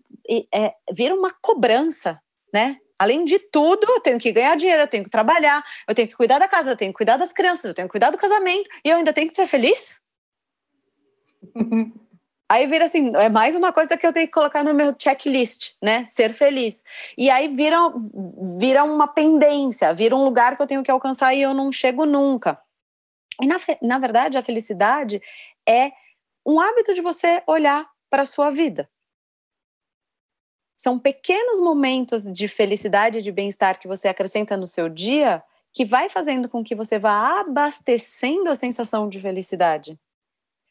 [0.53, 2.21] é, vira uma cobrança,
[2.53, 2.77] né?
[2.99, 6.15] Além de tudo, eu tenho que ganhar dinheiro, eu tenho que trabalhar, eu tenho que
[6.15, 8.69] cuidar da casa, eu tenho que cuidar das crianças, eu tenho que cuidar do casamento,
[8.83, 10.01] e eu ainda tenho que ser feliz?
[12.47, 15.73] Aí vira assim, é mais uma coisa que eu tenho que colocar no meu checklist,
[15.81, 16.05] né?
[16.05, 16.83] Ser feliz.
[17.17, 17.77] E aí vira,
[18.59, 22.05] vira uma pendência, vira um lugar que eu tenho que alcançar e eu não chego
[22.05, 22.59] nunca.
[23.41, 25.21] E na, na verdade, a felicidade
[25.67, 25.91] é
[26.45, 28.89] um hábito de você olhar para a sua vida.
[30.77, 35.43] São pequenos momentos de felicidade e de bem-estar que você acrescenta no seu dia
[35.73, 39.99] que vai fazendo com que você vá abastecendo a sensação de felicidade.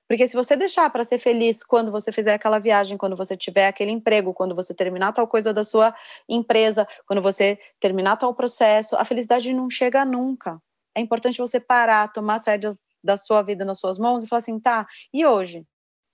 [0.09, 3.67] Porque se você deixar para ser feliz quando você fizer aquela viagem, quando você tiver
[3.67, 5.95] aquele emprego, quando você terminar tal coisa da sua
[6.29, 10.61] empresa, quando você terminar tal processo, a felicidade não chega nunca.
[10.95, 14.39] É importante você parar, tomar as rédeas da sua vida nas suas mãos e falar
[14.39, 15.67] assim, tá, e hoje?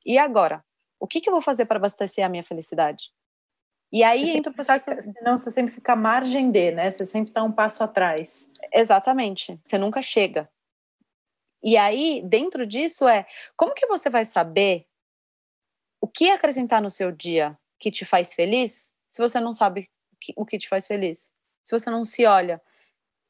[0.04, 0.64] E agora?
[0.98, 3.10] O que, que eu vou fazer para abastecer a minha felicidade?
[3.92, 4.90] E aí você entra o processo.
[4.90, 6.90] Fica, senão você sempre fica à margem de, né?
[6.90, 8.52] Você sempre está um passo atrás.
[8.72, 9.58] Exatamente.
[9.64, 10.48] Você nunca chega.
[11.62, 14.86] E aí, dentro disso, é como que você vai saber
[16.00, 19.90] o que acrescentar no seu dia que te faz feliz se você não sabe
[20.36, 21.32] o que te faz feliz?
[21.62, 22.62] Se você não se olha,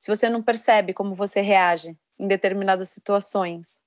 [0.00, 3.82] se você não percebe como você reage em determinadas situações.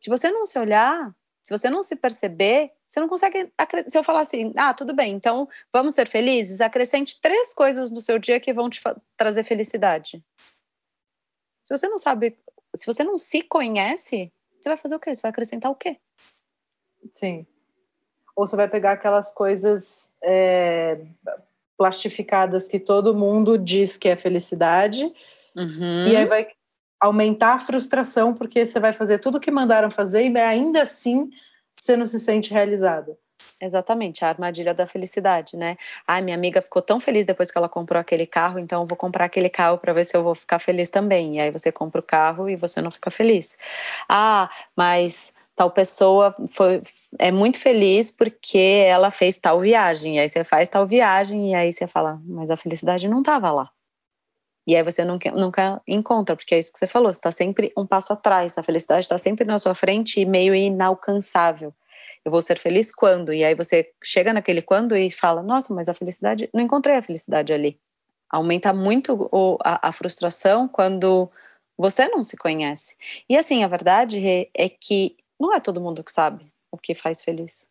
[0.00, 3.52] Se você não se olhar, se você não se perceber, você não consegue.
[3.88, 8.00] Se eu falar assim, ah, tudo bem, então vamos ser felizes, acrescente três coisas no
[8.00, 8.80] seu dia que vão te
[9.16, 10.24] trazer felicidade.
[11.64, 12.38] Se você não sabe,
[12.74, 15.14] se você não se conhece, você vai fazer o quê?
[15.14, 16.00] Você vai acrescentar o quê?
[17.08, 17.46] Sim.
[18.34, 21.04] Ou você vai pegar aquelas coisas é,
[21.82, 25.02] plastificadas que todo mundo diz que é felicidade,
[25.56, 26.06] uhum.
[26.06, 26.46] e aí vai
[27.00, 31.28] aumentar a frustração porque você vai fazer tudo o que mandaram fazer e ainda assim
[31.74, 33.18] você não se sente realizada.
[33.60, 35.76] Exatamente, a armadilha da felicidade, né?
[36.06, 38.96] Ai, minha amiga ficou tão feliz depois que ela comprou aquele carro, então eu vou
[38.96, 41.38] comprar aquele carro para ver se eu vou ficar feliz também.
[41.38, 43.58] E aí você compra o carro e você não fica feliz.
[44.08, 46.82] Ah, mas tal pessoa foi
[47.18, 50.16] é muito feliz porque ela fez tal viagem.
[50.16, 53.52] E aí você faz tal viagem e aí você fala, mas a felicidade não estava
[53.52, 53.70] lá.
[54.66, 57.72] E aí você nunca, nunca encontra, porque é isso que você falou, você está sempre
[57.76, 61.74] um passo atrás, a felicidade está sempre na sua frente e meio inalcançável.
[62.24, 63.32] Eu vou ser feliz quando?
[63.32, 67.02] E aí você chega naquele quando e fala, nossa, mas a felicidade, não encontrei a
[67.02, 67.78] felicidade ali.
[68.30, 71.30] Aumenta muito o, a, a frustração quando
[71.76, 72.96] você não se conhece.
[73.28, 77.22] E assim, a verdade é que não é todo mundo que sabe o que faz
[77.22, 77.68] feliz.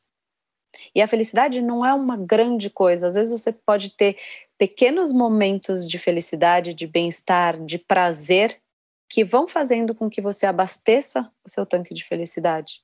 [0.96, 3.08] E a felicidade não é uma grande coisa.
[3.08, 4.18] Às vezes você pode ter
[4.58, 8.62] pequenos momentos de felicidade, de bem-estar, de prazer
[9.10, 12.82] que vão fazendo com que você abasteça o seu tanque de felicidade.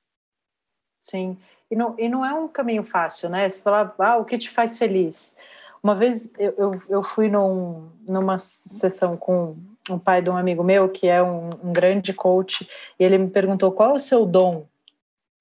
[0.99, 1.37] Sim,
[1.71, 3.47] e não, e não é um caminho fácil, né?
[3.47, 5.39] Você falar, ah, o que te faz feliz?
[5.81, 9.55] Uma vez eu, eu, eu fui num, numa sessão com
[9.89, 12.67] um pai de um amigo meu, que é um, um grande coach,
[12.99, 14.67] e ele me perguntou qual é o seu dom.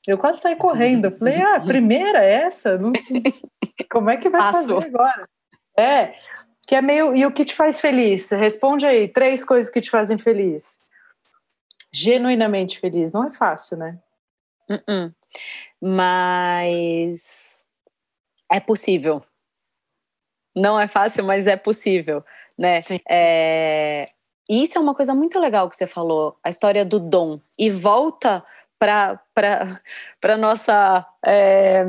[0.06, 1.06] Eu quase saí correndo.
[1.06, 2.78] Eu falei, ah, primeira é essa?
[2.78, 3.22] Não sei.
[3.90, 4.74] Como é que vai Passo.
[4.74, 5.28] fazer agora?
[5.76, 6.14] É,
[6.66, 7.14] que é meio.
[7.14, 8.30] E o que te faz feliz?
[8.30, 10.80] Responde aí, três coisas que te fazem feliz.
[11.92, 13.12] Genuinamente feliz.
[13.12, 13.98] Não é fácil, né?
[14.70, 15.14] Uh -uh.
[15.80, 17.64] Mas
[18.50, 19.22] é possível.
[20.54, 22.24] Não é fácil, mas é possível,
[22.56, 22.80] né?
[22.80, 22.98] Sim.
[23.08, 24.10] É...
[24.48, 27.40] E isso é uma coisa muito legal que você falou, a história do dom.
[27.58, 28.44] E volta
[28.78, 31.06] para nossa.
[31.24, 31.84] É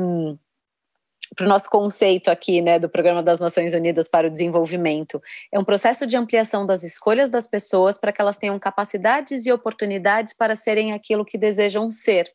[1.36, 5.22] para o nosso conceito aqui, né, do Programa das Nações Unidas para o Desenvolvimento.
[5.52, 9.52] É um processo de ampliação das escolhas das pessoas para que elas tenham capacidades e
[9.52, 12.34] oportunidades para serem aquilo que desejam ser.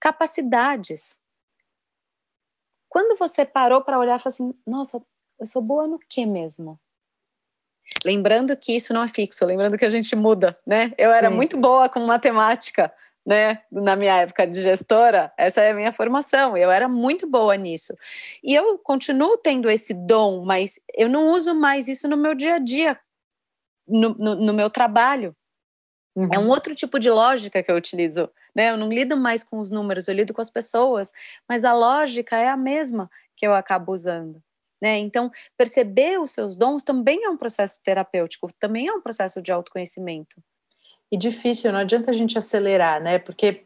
[0.00, 1.20] Capacidades.
[2.88, 5.00] Quando você parou para olhar e falou assim, nossa,
[5.38, 6.80] eu sou boa no que mesmo?
[8.04, 10.92] Lembrando que isso não é fixo, lembrando que a gente muda, né?
[10.96, 11.34] Eu era Sim.
[11.34, 12.92] muito boa com matemática,
[13.26, 13.60] né?
[13.70, 17.94] Na minha época de gestora, essa é a minha formação, eu era muito boa nisso.
[18.42, 22.54] E eu continuo tendo esse dom, mas eu não uso mais isso no meu dia
[22.54, 22.98] a dia,
[23.86, 25.36] no, no, no meu trabalho.
[26.16, 26.28] Uhum.
[26.32, 28.70] É um outro tipo de lógica que eu utilizo, né?
[28.70, 31.12] Eu não lido mais com os números, eu lido com as pessoas,
[31.48, 34.42] mas a lógica é a mesma que eu acabo usando.
[34.80, 34.98] Né?
[34.98, 39.52] Então, perceber os seus dons também é um processo terapêutico, também é um processo de
[39.52, 40.42] autoconhecimento.
[41.12, 43.18] E difícil, não adianta a gente acelerar, né?
[43.18, 43.64] Porque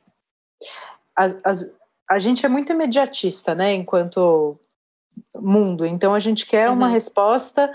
[1.15, 1.75] as, as,
[2.09, 3.75] a gente é muito imediatista, né?
[3.75, 4.59] Enquanto
[5.37, 6.75] mundo, então a gente quer uhum.
[6.75, 7.73] uma resposta.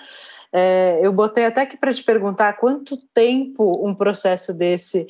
[0.51, 5.07] É, eu botei até aqui para te perguntar quanto tempo um processo desse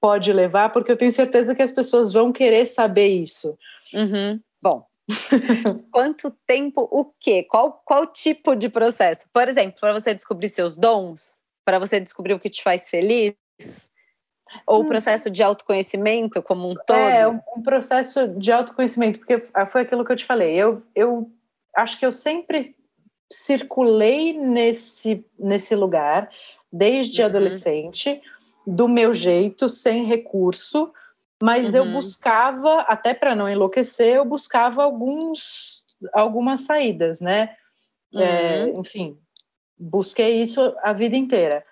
[0.00, 3.56] pode levar, porque eu tenho certeza que as pessoas vão querer saber isso.
[3.94, 4.40] Uhum.
[4.62, 4.84] Bom,
[5.90, 7.42] Quanto tempo, o quê?
[7.42, 9.26] Qual, qual tipo de processo?
[9.32, 13.34] Por exemplo, para você descobrir seus dons, para você descobrir o que te faz feliz,
[14.66, 14.88] ou o hum.
[14.88, 16.96] processo de autoconhecimento como um todo?
[16.96, 20.54] É, um processo de autoconhecimento, porque foi aquilo que eu te falei.
[20.54, 21.30] Eu, eu
[21.76, 22.60] acho que eu sempre
[23.30, 26.30] circulei nesse, nesse lugar,
[26.72, 27.26] desde uhum.
[27.28, 28.20] adolescente,
[28.66, 30.92] do meu jeito, sem recurso,
[31.42, 31.80] mas uhum.
[31.80, 37.56] eu buscava, até para não enlouquecer, eu buscava alguns, algumas saídas, né?
[38.14, 38.76] É, uhum.
[38.76, 39.18] É, enfim,
[39.78, 41.62] busquei isso a vida inteira.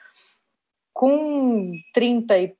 [0.93, 2.55] Com 30 e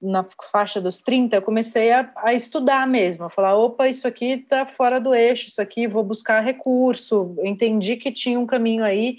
[0.00, 4.26] na faixa dos 30, eu comecei a, a, estudar mesmo, a falar, opa, isso aqui
[4.26, 7.34] está fora do eixo, isso aqui vou buscar recurso.
[7.42, 9.18] entendi que tinha um caminho aí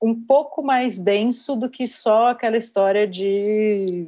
[0.00, 4.06] um pouco mais denso do que só aquela história de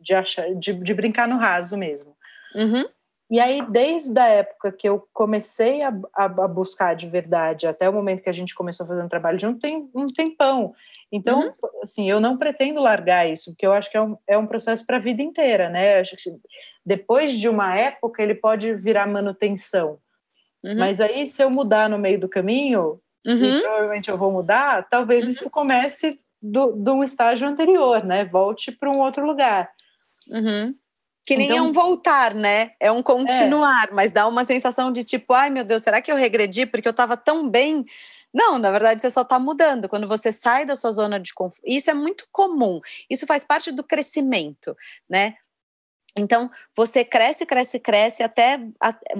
[0.00, 2.16] de, achar, de, de brincar no raso mesmo.
[2.54, 2.84] Uhum.
[3.30, 7.88] E aí, desde a época que eu comecei a, a, a, buscar de verdade, até
[7.88, 10.74] o momento que a gente começou a fazer um trabalho junto, tem um tempão.
[11.12, 11.82] Então, uhum.
[11.82, 14.84] assim, eu não pretendo largar isso, porque eu acho que é um, é um processo
[14.84, 16.00] para a vida inteira, né?
[16.00, 16.30] Acho que
[16.84, 19.98] depois de uma época, ele pode virar manutenção.
[20.64, 20.78] Uhum.
[20.78, 23.60] Mas aí, se eu mudar no meio do caminho, e uhum.
[23.60, 25.30] provavelmente eu vou mudar, talvez uhum.
[25.30, 28.24] isso comece do, de um estágio anterior, né?
[28.24, 29.70] Volte para um outro lugar.
[30.28, 30.74] Uhum.
[31.24, 32.72] Que nem então, é um voltar, né?
[32.80, 33.94] É um continuar, é.
[33.94, 36.92] mas dá uma sensação de tipo, ai meu Deus, será que eu regredi porque eu
[36.92, 37.84] estava tão bem?
[38.32, 39.88] Não, na verdade você só está mudando.
[39.88, 42.80] Quando você sai da sua zona de conforto, isso é muito comum.
[43.08, 44.76] Isso faz parte do crescimento,
[45.08, 45.34] né?
[46.16, 48.58] Então, você cresce, cresce, cresce até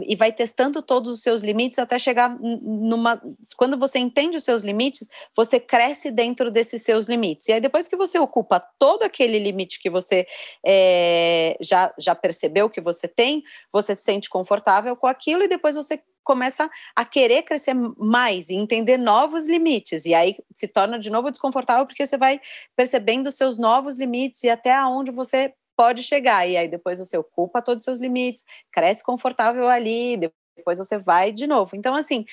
[0.02, 3.20] e vai testando todos os seus limites até chegar numa.
[3.56, 7.48] Quando você entende os seus limites, você cresce dentro desses seus limites.
[7.48, 10.26] E aí, depois que você ocupa todo aquele limite que você
[10.66, 15.76] é, já, já percebeu que você tem, você se sente confortável com aquilo e depois
[15.76, 20.04] você começa a querer crescer mais e entender novos limites.
[20.06, 22.40] E aí se torna de novo desconfortável porque você vai
[22.76, 26.46] percebendo seus novos limites e até onde você pode chegar.
[26.46, 30.18] E aí depois você ocupa todos os seus limites, cresce confortável ali,
[30.54, 31.74] depois você vai de novo.
[31.74, 32.26] Então, assim,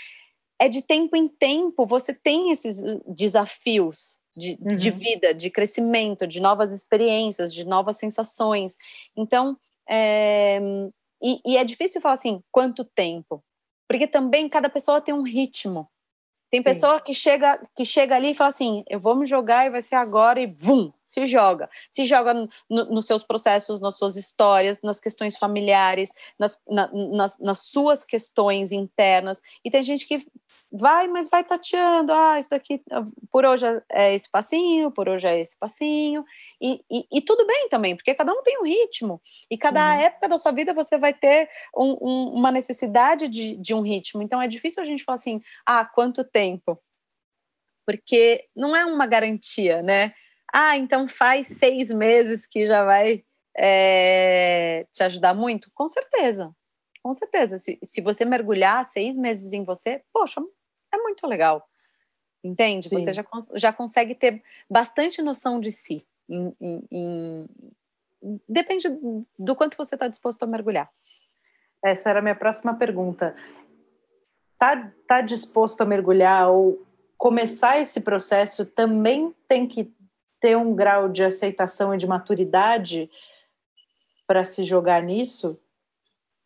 [0.60, 2.76] é de tempo em tempo, você tem esses
[3.08, 4.76] desafios de, uhum.
[4.76, 8.76] de vida, de crescimento, de novas experiências, de novas sensações.
[9.16, 9.58] Então,
[9.89, 10.60] é,
[11.24, 13.41] e, e, é difícil falar assim, quanto tempo?
[13.88, 15.89] Porque também cada pessoa tem um ritmo.
[16.52, 16.66] Tem Sim.
[16.66, 19.82] pessoa que chega, que chega ali e fala assim: eu vou me jogar e vai
[19.82, 21.70] ser agora, e vum, se joga.
[21.89, 27.39] Se joga no, nos seus processos, nas suas histórias, nas questões familiares, nas, na, nas,
[27.39, 29.41] nas suas questões internas.
[29.64, 30.18] E tem gente que
[30.72, 32.82] vai, mas vai tateando: ah, isso daqui,
[33.32, 36.24] por hoje é esse passinho, por hoje é esse passinho.
[36.62, 39.22] E, e, e tudo bem também, porque cada um tem um ritmo.
[39.49, 40.01] E cada uhum.
[40.01, 44.22] época da sua vida você vai ter um, um, uma necessidade de, de um ritmo.
[44.22, 46.58] Então é difícil a gente falar assim: ah, quanto tempo?
[46.58, 46.80] tempo.
[47.86, 50.14] Porque não é uma garantia, né?
[50.54, 53.24] Ah, então faz seis meses que já vai
[53.56, 55.70] é, te ajudar muito?
[55.74, 56.56] Com certeza,
[57.04, 57.58] com certeza.
[57.58, 60.41] Se, se você mergulhar seis meses em você, poxa,
[60.93, 61.68] é muito legal.
[62.43, 62.88] Entende?
[62.88, 63.00] Sim.
[63.00, 63.26] Você já,
[63.56, 66.06] já consegue ter bastante noção de si.
[66.30, 67.50] Em, em, em,
[68.48, 68.88] depende
[69.38, 70.89] do quanto você está disposto a mergulhar.
[71.84, 73.36] Essa era a minha próxima pergunta
[74.58, 76.86] tá, tá disposto a mergulhar ou
[77.18, 79.93] começar esse processo também tem que
[80.40, 83.10] ter um grau de aceitação e de maturidade
[84.26, 85.60] para se jogar nisso?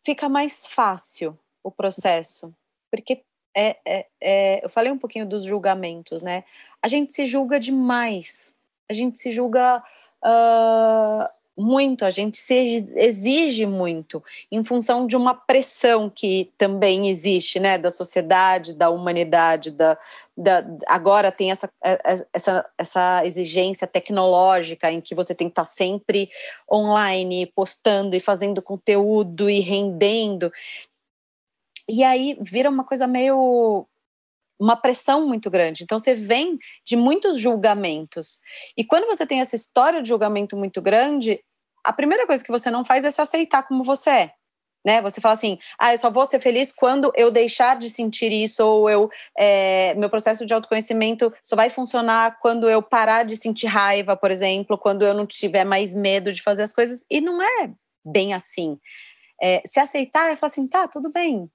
[0.04, 2.54] Fica mais fácil o processo,
[2.90, 3.22] porque
[3.54, 6.44] é, é, é, eu falei um pouquinho dos julgamentos, né?
[6.82, 8.54] A gente se julga demais,
[8.90, 9.82] a gente se julga
[10.24, 17.60] uh, muito, a gente se exige muito em função de uma pressão que também existe,
[17.60, 19.98] né, da sociedade, da humanidade, da,
[20.36, 25.52] da agora tem essa, é, é, essa, essa exigência tecnológica em que você tem que
[25.52, 26.30] estar sempre
[26.70, 30.50] online, postando e fazendo conteúdo e rendendo.
[31.88, 33.86] E aí vira uma coisa meio
[34.62, 35.82] uma pressão muito grande.
[35.82, 38.40] Então você vem de muitos julgamentos.
[38.76, 41.40] E quando você tem essa história de julgamento muito grande,
[41.84, 44.32] a primeira coisa que você não faz é se aceitar como você é.
[44.84, 45.00] Né?
[45.02, 48.64] Você fala assim, ah, eu só vou ser feliz quando eu deixar de sentir isso,
[48.64, 53.66] ou eu é, meu processo de autoconhecimento só vai funcionar quando eu parar de sentir
[53.66, 57.04] raiva, por exemplo, quando eu não tiver mais medo de fazer as coisas.
[57.10, 57.70] E não é
[58.04, 58.78] bem assim.
[59.40, 61.48] É, se aceitar é falar assim, tá, tudo bem.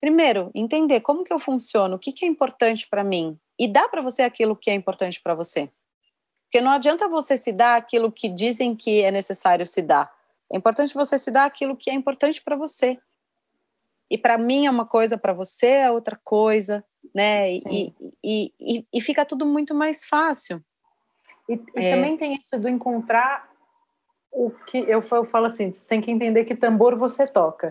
[0.00, 3.88] Primeiro, entender como que eu funciono, o que, que é importante para mim, e dar
[3.88, 5.70] para você aquilo que é importante para você.
[6.44, 10.10] Porque não adianta você se dar aquilo que dizem que é necessário se dar.
[10.52, 12.98] É importante você se dar aquilo que é importante para você.
[14.10, 16.84] E para mim é uma coisa, para você é outra coisa,
[17.14, 17.52] né?
[17.52, 17.94] E,
[18.24, 20.60] e, e, e, fica tudo muito mais fácil.
[21.48, 21.94] E, e é.
[21.94, 23.48] também tem isso do encontrar
[24.32, 27.68] o que eu, eu falo assim, você tem que entender que tambor você toca,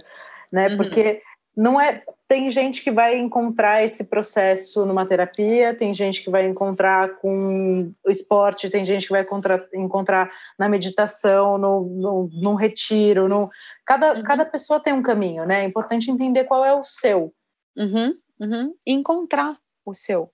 [0.50, 0.70] né?
[0.70, 0.78] Uhum.
[0.78, 1.22] Porque
[1.60, 6.48] não é tem gente que vai encontrar esse processo numa terapia, tem gente que vai
[6.48, 12.54] encontrar com o esporte, tem gente que vai encontrar, encontrar na meditação, no, no, num
[12.54, 13.28] retiro.
[13.28, 13.50] No,
[13.84, 14.24] cada, uhum.
[14.24, 15.64] cada pessoa tem um caminho, né?
[15.64, 17.34] É importante entender qual é o seu.
[17.76, 18.76] Uhum, uhum.
[18.88, 20.32] Encontrar o seu.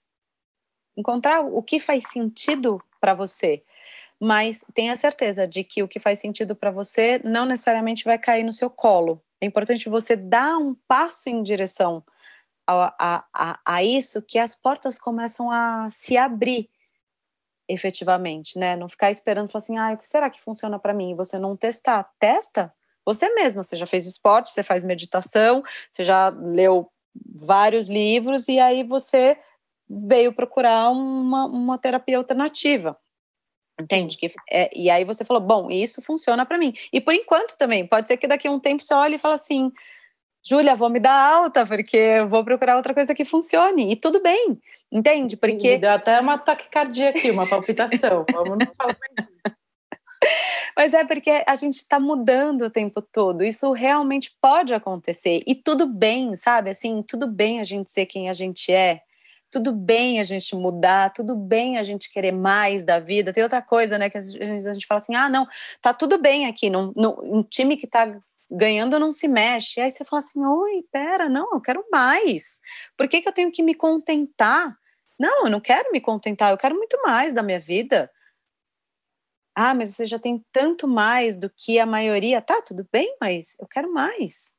[0.95, 3.63] Encontrar o que faz sentido para você.
[4.21, 8.43] Mas tenha certeza de que o que faz sentido para você não necessariamente vai cair
[8.43, 12.03] no seu colo é importante você dar um passo em direção
[12.67, 16.69] a, a, a, isso, que as portas começam a se abrir
[17.69, 18.75] efetivamente, né?
[18.75, 21.11] Não ficar esperando, falar assim, ah, o que será que funciona para mim?
[21.11, 22.09] E você não testar.
[22.19, 22.73] Testa
[23.05, 23.61] você mesma.
[23.61, 26.91] Você já fez esporte, você faz meditação, você já leu
[27.35, 29.37] vários livros e aí você
[29.87, 32.97] veio procurar uma, uma terapia alternativa.
[33.79, 34.17] Entende?
[34.17, 36.73] Que, é, e aí você falou, bom, isso funciona para mim.
[36.93, 39.33] E por enquanto também, pode ser que daqui a um tempo você olhe e fale
[39.33, 39.71] assim,
[40.47, 43.91] Júlia, vou me dar alta, porque eu vou procurar outra coisa que funcione.
[43.91, 44.59] E tudo bem,
[44.91, 45.35] entende?
[45.35, 45.73] Porque.
[45.73, 48.23] Sim, deu até uma taquicardia aqui, uma palpitação.
[48.31, 48.95] Vamos não falar
[50.77, 53.43] Mas é porque a gente está mudando o tempo todo.
[53.43, 55.41] Isso realmente pode acontecer.
[55.47, 56.69] E tudo bem, sabe?
[56.69, 59.01] Assim, tudo bem a gente ser quem a gente é
[59.55, 63.31] tudo bem a gente mudar, tudo bem a gente querer mais da vida.
[63.31, 65.47] Tem outra coisa, né, que a gente, a gente fala assim: ah, não,
[65.81, 68.19] tá tudo bem aqui, não, não, um time que tá
[68.51, 69.79] ganhando não se mexe.
[69.79, 72.59] Aí você fala assim: oi, pera, não, eu quero mais.
[72.97, 74.77] Por que, que eu tenho que me contentar?
[75.17, 78.11] Não, eu não quero me contentar, eu quero muito mais da minha vida.
[79.55, 82.41] Ah, mas você já tem tanto mais do que a maioria.
[82.41, 84.53] Tá, tudo bem, mas eu quero mais.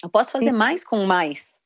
[0.00, 0.56] Eu posso fazer Sim.
[0.56, 1.59] mais com mais.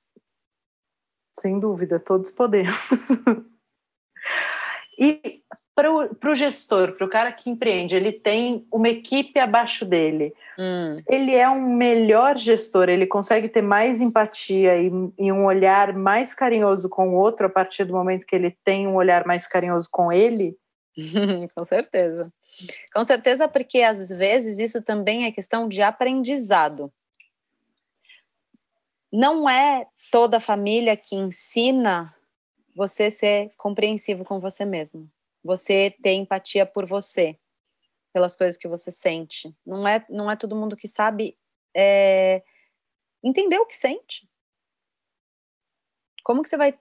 [1.35, 3.09] Sem dúvida, todos podemos.
[4.99, 5.43] e
[5.75, 10.33] para o gestor, para o cara que empreende, ele tem uma equipe abaixo dele.
[10.57, 10.97] Hum.
[11.09, 14.87] Ele é um melhor gestor, ele consegue ter mais empatia e,
[15.19, 18.87] e, um olhar mais carinhoso com o outro a partir do momento que ele tem
[18.87, 20.57] um olhar mais carinhoso com ele?
[21.57, 22.33] com certeza.
[22.95, 26.93] Com certeza, porque às vezes isso também é questão de aprendizado.
[29.17, 32.13] Não é toda família que ensina
[32.75, 35.09] você ser compreensivo com você mesmo.
[35.45, 37.39] Você ter empatia por você,
[38.13, 39.55] pelas coisas que você sente.
[39.65, 41.39] Não é, não é todo mundo que sabe
[41.73, 42.43] é,
[43.23, 44.29] entender o que sente.
[46.25, 46.77] Como que você vai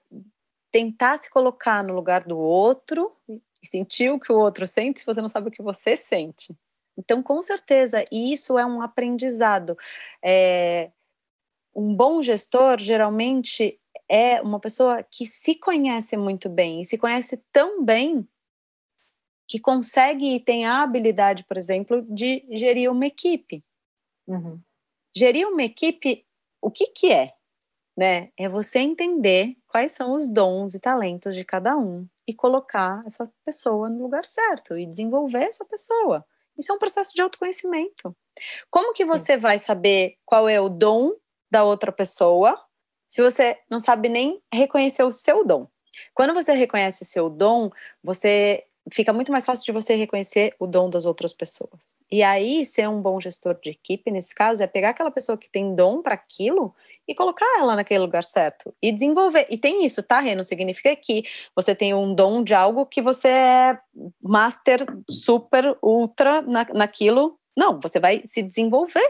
[0.72, 5.06] tentar se colocar no lugar do outro e sentir o que o outro sente se
[5.06, 6.52] você não sabe o que você sente?
[6.98, 9.78] Então, com certeza, isso é um aprendizado.
[10.20, 10.90] É,
[11.74, 17.42] um bom gestor geralmente é uma pessoa que se conhece muito bem e se conhece
[17.52, 18.28] tão bem
[19.48, 23.62] que consegue e tem a habilidade, por exemplo, de gerir uma equipe.
[24.26, 24.60] Uhum.
[25.16, 26.26] Gerir uma equipe,
[26.62, 27.32] o que que é?
[27.96, 28.30] Né?
[28.36, 33.30] É você entender quais são os dons e talentos de cada um e colocar essa
[33.44, 36.24] pessoa no lugar certo e desenvolver essa pessoa.
[36.58, 38.16] Isso é um processo de autoconhecimento.
[38.70, 39.38] Como que você Sim.
[39.38, 41.12] vai saber qual é o dom
[41.54, 42.60] da outra pessoa
[43.08, 45.68] se você não sabe nem reconhecer o seu dom.
[46.12, 47.70] Quando você reconhece seu dom,
[48.02, 52.02] você fica muito mais fácil de você reconhecer o dom das outras pessoas.
[52.10, 55.48] E aí, ser um bom gestor de equipe, nesse caso, é pegar aquela pessoa que
[55.48, 56.74] tem dom para aquilo
[57.06, 59.46] e colocar ela naquele lugar certo e desenvolver.
[59.48, 60.34] E tem isso, tá, Rê?
[60.34, 61.22] Não significa que
[61.54, 63.78] você tem um dom de algo que você é
[64.20, 67.38] master, super, ultra na, naquilo.
[67.56, 69.08] Não, você vai se desenvolver.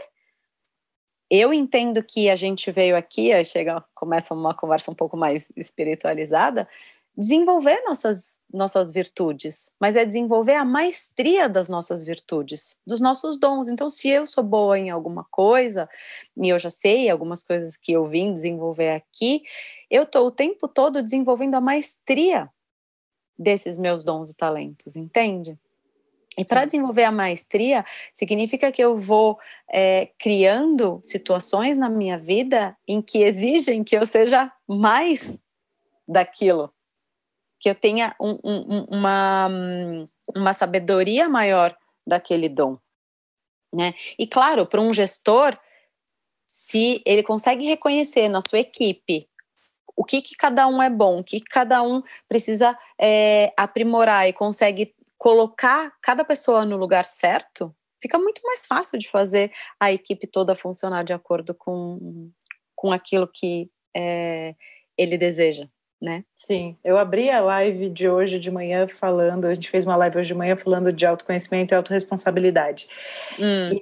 [1.29, 5.51] Eu entendo que a gente veio aqui, aí chega, começa uma conversa um pouco mais
[5.55, 6.67] espiritualizada,
[7.17, 13.69] desenvolver nossas, nossas virtudes, mas é desenvolver a maestria das nossas virtudes, dos nossos dons.
[13.69, 15.89] Então, se eu sou boa em alguma coisa,
[16.37, 19.43] e eu já sei algumas coisas que eu vim desenvolver aqui,
[19.89, 22.49] eu estou o tempo todo desenvolvendo a maestria
[23.37, 25.57] desses meus dons e talentos, entende?
[26.37, 29.39] E para desenvolver a maestria, significa que eu vou
[29.71, 35.39] é, criando situações na minha vida em que exigem que eu seja mais
[36.07, 36.73] daquilo
[37.65, 39.49] que eu tenha um, um, uma,
[40.35, 41.75] uma sabedoria maior
[42.05, 42.77] daquele dom.
[43.73, 43.95] Né?
[44.19, 45.57] E claro, para um gestor,
[46.45, 49.27] se ele consegue reconhecer na sua equipe
[49.95, 54.33] o que, que cada um é bom, o que cada um precisa é, aprimorar e
[54.33, 54.93] consegue
[55.25, 60.53] colocar cada pessoa no lugar certo, fica muito mais fácil de fazer a equipe toda
[60.53, 62.29] funcionar de acordo com,
[62.75, 63.67] com aquilo que
[63.97, 64.53] é,
[64.95, 65.67] ele deseja
[65.99, 66.23] né?
[66.35, 70.19] Sim, eu abri a live de hoje de manhã falando, a gente fez uma live
[70.19, 72.87] hoje de manhã falando de autoconhecimento e autorresponsabilidade.
[73.39, 73.69] Hum.
[73.73, 73.81] E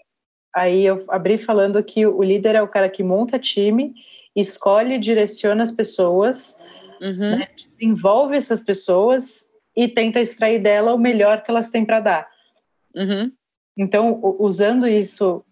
[0.56, 3.94] aí eu abri falando que o líder é o cara que monta time,
[4.34, 6.66] escolhe, direciona as pessoas,
[7.02, 7.40] uhum.
[7.40, 12.30] né, desenvolve essas pessoas e tenta extrair dela o melhor que elas têm para dar.
[12.96, 13.32] Uhum.
[13.78, 15.44] Então, usando isso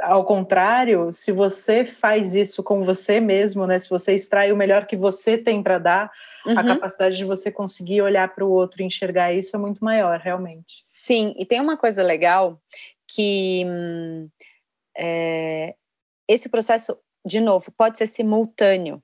[0.00, 3.78] ao contrário, se você faz isso com você mesmo, né?
[3.78, 6.12] Se você extrai o melhor que você tem para dar,
[6.46, 6.56] uhum.
[6.56, 10.20] a capacidade de você conseguir olhar para o outro e enxergar isso é muito maior,
[10.20, 10.74] realmente.
[10.84, 12.60] Sim, e tem uma coisa legal
[13.08, 14.28] que hum,
[14.96, 15.74] é,
[16.28, 16.96] esse processo,
[17.26, 19.02] de novo, pode ser simultâneo.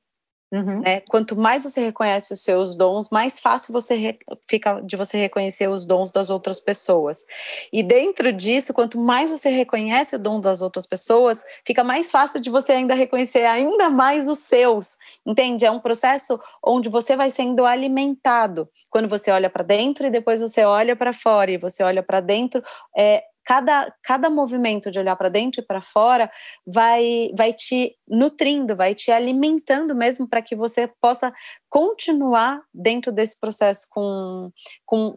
[0.55, 0.81] Uhum.
[0.83, 1.01] Né?
[1.09, 4.17] Quanto mais você reconhece os seus dons, mais fácil você
[4.49, 7.27] fica de você reconhecer os dons das outras pessoas.
[7.73, 12.41] E dentro disso, quanto mais você reconhece o dom das outras pessoas, fica mais fácil
[12.41, 14.97] de você ainda reconhecer ainda mais os seus.
[15.27, 15.67] Entende?
[15.67, 18.69] É um processo onde você vai sendo alimentado.
[18.89, 22.21] Quando você olha para dentro e depois você olha para fora e você olha para
[22.21, 22.63] dentro,
[22.97, 26.31] é, cada, cada movimento de olhar para dentro e para fora
[26.67, 31.33] vai, vai te nutrindo, vai te alimentando mesmo para que você possa
[31.69, 34.51] continuar dentro desse processo com,
[34.85, 35.15] com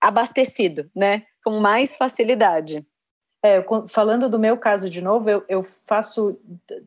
[0.00, 1.24] abastecido, né?
[1.44, 2.86] Com mais facilidade.
[3.44, 6.36] É, falando do meu caso de novo, eu, eu faço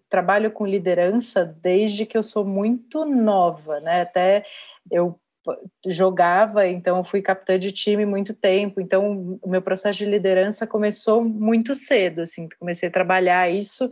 [0.10, 4.02] trabalho com liderança desde que eu sou muito nova, né?
[4.02, 4.44] Até
[4.92, 5.18] eu
[5.88, 11.24] jogava, então fui capitã de time muito tempo, então o meu processo de liderança começou
[11.24, 13.90] muito cedo, assim, comecei a trabalhar isso,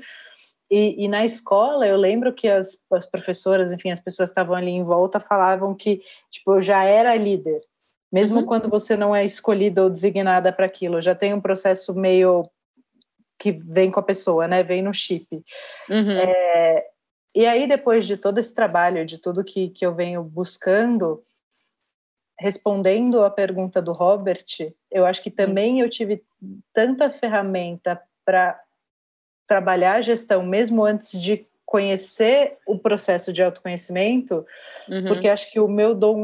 [0.69, 4.69] e, e na escola eu lembro que as, as professoras, enfim, as pessoas estavam ali
[4.69, 7.61] em volta, falavam que, tipo, eu já era líder,
[8.11, 8.45] mesmo uhum.
[8.45, 12.43] quando você não é escolhida ou designada para aquilo, já tem um processo meio
[13.41, 15.27] que vem com a pessoa, né, vem no chip.
[15.89, 16.11] Uhum.
[16.11, 16.85] É,
[17.35, 21.23] e aí, depois de todo esse trabalho, de tudo que, que eu venho buscando,
[22.39, 24.45] respondendo a pergunta do Robert,
[24.89, 26.23] eu acho que também eu tive
[26.73, 28.59] tanta ferramenta para
[29.45, 34.45] trabalhar a gestão, mesmo antes de conhecer o processo de autoconhecimento,
[34.87, 35.05] uhum.
[35.05, 36.17] porque acho que o meu dom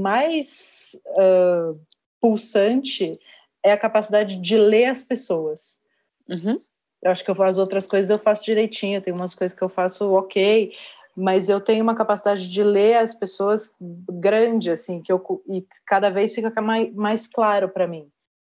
[0.00, 1.80] mais uh,
[2.20, 3.18] pulsante
[3.62, 5.80] é a capacidade de ler as pessoas.
[6.28, 6.60] Uhum.
[7.02, 9.68] Eu acho que eu faço outras coisas, eu faço direitinho, tem umas coisas que eu
[9.68, 10.72] faço ok,
[11.16, 16.10] mas eu tenho uma capacidade de ler as pessoas grande, assim, que eu, e cada
[16.10, 18.08] vez fica mais, mais claro para mim.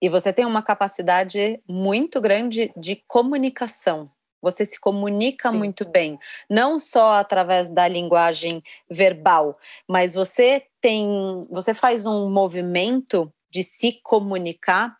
[0.02, 4.10] E você tem uma capacidade muito grande de comunicação.
[4.42, 5.58] Você se comunica Sim.
[5.58, 9.54] muito bem, não só através da linguagem verbal,
[9.90, 14.96] mas você tem, você faz um movimento de se comunicar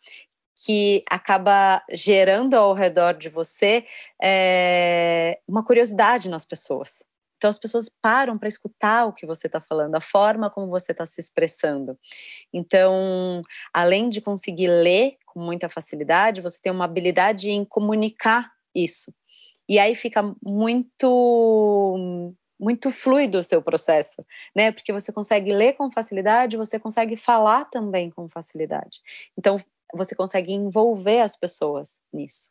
[0.64, 3.86] que acaba gerando ao redor de você
[4.20, 7.04] é, uma curiosidade nas pessoas.
[7.38, 10.92] Então as pessoas param para escutar o que você está falando, a forma como você
[10.92, 11.96] está se expressando.
[12.52, 13.40] Então,
[13.72, 19.14] além de conseguir ler com muita facilidade, você tem uma habilidade em comunicar isso.
[19.68, 24.20] E aí fica muito muito fluido o seu processo,
[24.52, 24.72] né?
[24.72, 29.00] Porque você consegue ler com facilidade, você consegue falar também com facilidade.
[29.38, 29.60] Então,
[29.94, 32.50] você consegue envolver as pessoas nisso.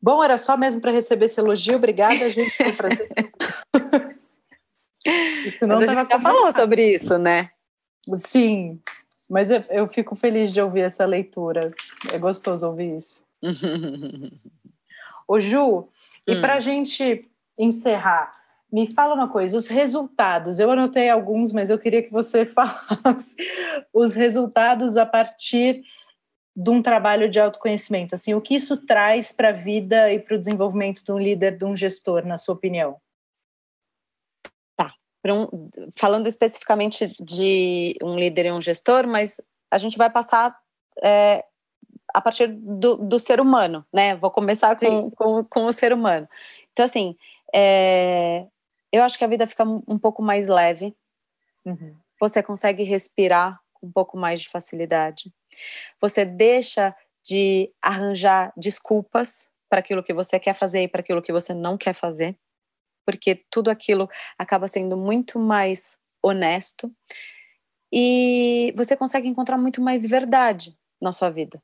[0.00, 1.76] Bom, era só mesmo para receber esse elogio.
[1.76, 2.50] Obrigada, gente.
[2.56, 3.08] Foi um prazer.
[5.58, 7.50] Senão mas a gente já falou sobre isso, né?
[8.14, 8.80] Sim,
[9.28, 11.72] mas eu, eu fico feliz de ouvir essa leitura.
[12.12, 13.22] É gostoso ouvir isso.
[15.28, 15.88] Ô Ju, hum.
[16.26, 17.28] e para a gente
[17.58, 18.32] encerrar,
[18.70, 20.58] Me fala uma coisa, os resultados.
[20.60, 23.36] Eu anotei alguns, mas eu queria que você falasse
[23.92, 25.82] os resultados a partir
[26.54, 28.14] de um trabalho de autoconhecimento.
[28.14, 31.56] Assim, o que isso traz para a vida e para o desenvolvimento de um líder,
[31.56, 32.96] de um gestor, na sua opinião?
[35.26, 39.40] Um, falando especificamente de um líder e um gestor, mas
[39.70, 40.56] a gente vai passar
[41.02, 41.44] é,
[42.14, 44.16] a partir do, do, ser humano, né?
[44.16, 46.26] Vou começar com, com, com, o ser humano.
[46.72, 47.16] Então, assim,
[47.54, 48.46] é,
[48.92, 50.96] eu acho que a vida fica um pouco mais leve.
[51.64, 51.94] Uhum.
[52.20, 55.32] Você consegue respirar com um pouco mais de facilidade.
[56.00, 56.94] Você deixa
[57.24, 61.76] de arranjar desculpas para aquilo que você quer fazer e para aquilo que você não
[61.76, 62.36] quer fazer,
[63.08, 64.06] porque tudo aquilo
[64.38, 66.94] acaba sendo muito mais honesto
[67.90, 71.58] e você consegue encontrar muito mais verdade na sua vida.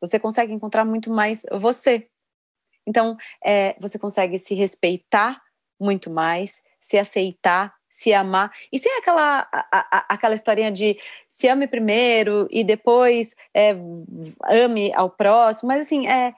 [0.00, 2.08] Você consegue encontrar muito mais você.
[2.86, 5.38] Então, é, você consegue se respeitar
[5.78, 8.50] muito mais, se aceitar, se amar.
[8.72, 13.76] E sem aquela, a, a, aquela historinha de se ame primeiro e depois é,
[14.44, 16.32] ame ao próximo, mas assim, é,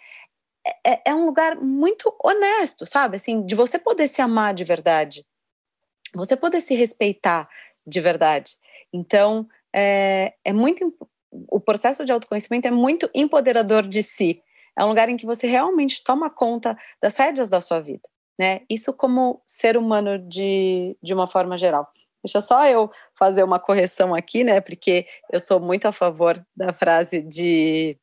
[0.87, 3.17] é, é, um lugar muito honesto, sabe?
[3.17, 5.25] Assim, de você poder se amar de verdade,
[6.15, 7.49] você poder se respeitar
[7.87, 8.57] de verdade.
[8.93, 10.95] Então, é, é muito.
[11.49, 14.43] O processo de autoconhecimento é muito empoderador de si.
[14.77, 18.09] É um lugar em que você realmente toma conta das rédeas da sua vida
[18.41, 18.63] né?
[18.71, 21.87] Isso como ser humano de, de uma forma geral.
[22.25, 24.63] Deixa só eu fazer uma correção aqui, né?
[24.63, 27.99] Porque eu sou muito a favor da frase de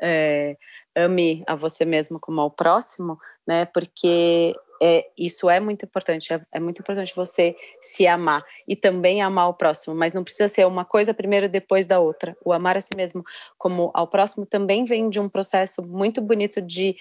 [0.00, 0.56] é,
[0.96, 3.66] ame a você mesmo como ao próximo, né?
[3.66, 6.32] Porque é, isso é muito importante.
[6.32, 10.48] É, é, muito importante você se amar e também amar o próximo, mas não precisa
[10.48, 12.36] ser uma coisa primeiro depois da outra.
[12.44, 13.22] O amar a si mesmo
[13.58, 16.96] como ao próximo também vem de um processo muito bonito de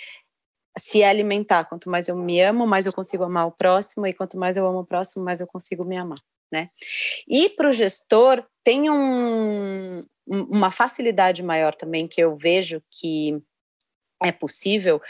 [0.78, 1.66] se alimentar.
[1.66, 4.68] Quanto mais eu me amo, mais eu consigo amar o próximo, e quanto mais eu
[4.68, 6.18] amo o próximo, mais eu consigo me amar,
[6.52, 6.70] né?
[7.28, 13.42] E para o gestor, tem um, uma facilidade maior também que eu vejo que
[14.24, 15.02] é possível,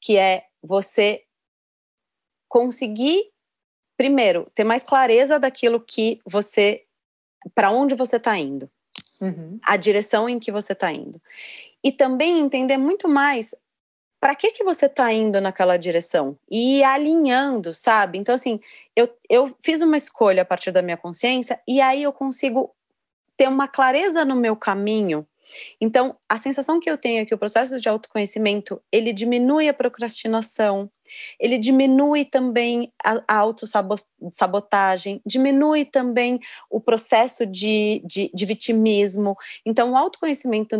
[0.00, 1.24] que é você
[2.48, 3.30] conseguir,
[3.96, 6.84] primeiro, ter mais clareza daquilo que você,
[7.54, 8.70] para onde você está indo.
[9.20, 9.58] Uhum.
[9.64, 11.20] A direção em que você está indo.
[11.82, 13.54] E também entender muito mais
[14.20, 16.36] para que que você está indo naquela direção?
[16.50, 18.18] E ir alinhando, sabe?
[18.18, 18.60] Então, assim,
[18.96, 22.74] eu, eu fiz uma escolha a partir da minha consciência e aí eu consigo
[23.36, 25.26] ter uma clareza no meu caminho
[25.80, 29.74] então, a sensação que eu tenho é que o processo de autoconhecimento, ele diminui a
[29.74, 30.90] procrastinação,
[31.38, 36.38] ele diminui também a, a autossabotagem, diminui também
[36.70, 39.36] o processo de, de, de vitimismo.
[39.64, 40.76] Então, o autoconhecimento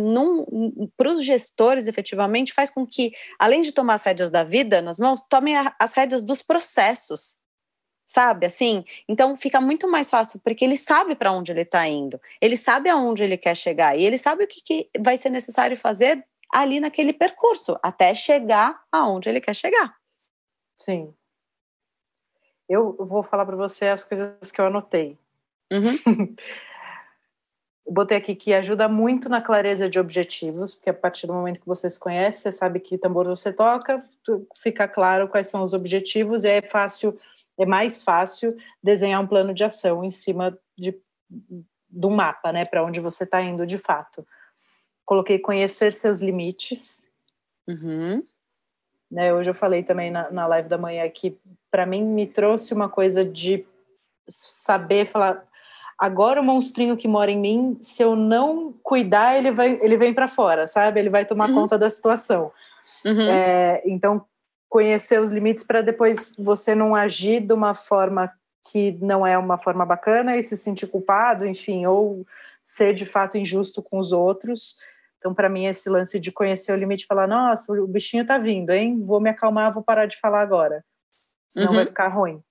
[0.95, 4.99] para os gestores, efetivamente, faz com que, além de tomar as rédeas da vida nas
[4.99, 7.37] mãos, tomem a, as rédeas dos processos
[8.09, 8.47] sabe?
[8.47, 12.57] Assim, então fica muito mais fácil porque ele sabe para onde ele está indo, ele
[12.57, 16.25] sabe aonde ele quer chegar e ele sabe o que, que vai ser necessário fazer
[16.51, 19.95] ali naquele percurso até chegar aonde ele quer chegar.
[20.75, 21.13] Sim.
[22.67, 25.15] Eu vou falar para você as coisas que eu anotei.
[25.71, 26.35] Uhum.
[27.85, 31.59] eu botei aqui que ajuda muito na clareza de objetivos, porque a partir do momento
[31.59, 34.03] que você se conhece, você sabe que tambor você toca,
[34.57, 37.19] fica claro quais são os objetivos e é fácil
[37.59, 40.97] é mais fácil desenhar um plano de ação em cima de,
[41.93, 44.25] um mapa, né, para onde você está indo de fato.
[45.05, 47.11] Coloquei conhecer seus limites.
[47.67, 48.23] Uhum.
[49.11, 51.37] Né, hoje eu falei também na, na live da manhã que
[51.69, 53.65] para mim me trouxe uma coisa de
[54.29, 55.45] saber falar
[55.99, 60.13] agora o monstrinho que mora em mim, se eu não cuidar, ele vai, ele vem
[60.13, 60.99] para fora, sabe?
[60.99, 61.55] Ele vai tomar uhum.
[61.55, 62.51] conta da situação.
[63.05, 63.29] Uhum.
[63.29, 64.25] É, então,
[64.69, 68.31] conhecer os limites para depois você não agir de uma forma
[68.71, 72.25] que não é uma forma bacana e se sentir culpado, enfim, ou
[72.63, 74.77] ser de fato injusto com os outros.
[75.17, 78.37] Então, para mim, esse lance de conhecer o limite e falar: nossa, o bichinho tá
[78.37, 79.01] vindo, hein?
[79.01, 80.85] Vou me acalmar, vou parar de falar agora,
[81.49, 81.75] senão uhum.
[81.75, 82.41] vai ficar ruim.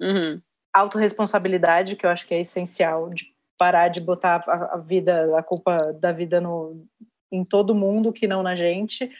[0.00, 0.40] Uhum.
[0.74, 5.42] Autoresponsabilidade, que eu acho que é essencial, de parar de botar a, a vida, a
[5.42, 6.84] culpa da vida no,
[7.30, 9.10] em todo mundo, que não na gente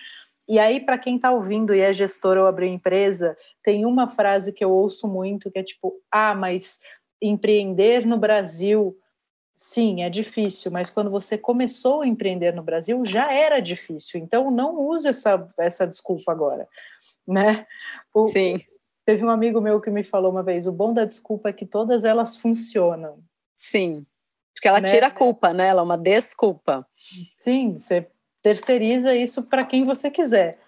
[0.49, 4.53] e aí, para quem está ouvindo e é gestor ou abriu empresa, tem uma frase
[4.53, 6.81] que eu ouço muito que é tipo: ah, mas
[7.21, 8.97] empreender no Brasil,
[9.57, 14.21] sim, é difícil, mas quando você começou a empreender no Brasil já era difícil.
[14.21, 16.69] Então não use essa, essa desculpa agora,
[17.27, 17.67] né?
[18.13, 18.59] O, sim.
[19.05, 21.67] Teve um amigo meu que me falou uma vez: o bom da desculpa é que
[21.67, 23.23] todas elas funcionam.
[23.57, 24.07] Sim.
[24.55, 24.89] Porque ela né?
[24.89, 25.67] tira a culpa, né?
[25.67, 26.87] Ela é uma desculpa.
[27.35, 28.09] Sim, você
[28.43, 30.59] terceiriza isso para quem você quiser.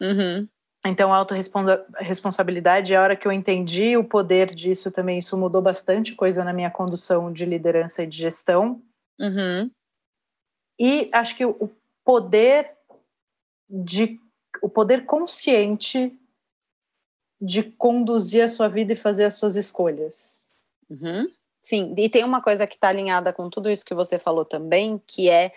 [0.00, 0.48] Uhum.
[0.84, 6.14] Então, a autorresponsabilidade, a hora que eu entendi o poder disso também, isso mudou bastante
[6.14, 8.82] coisa na minha condução de liderança e de gestão.
[9.18, 9.70] Uhum.
[10.78, 11.70] E acho que o
[12.04, 12.72] poder
[13.68, 14.20] de
[14.62, 16.18] o poder consciente
[17.46, 20.50] de conduzir a sua vida e fazer as suas escolhas.
[20.90, 21.30] Uhum.
[21.60, 25.00] Sim, e tem uma coisa que está alinhada com tudo isso que você falou também,
[25.06, 25.52] que é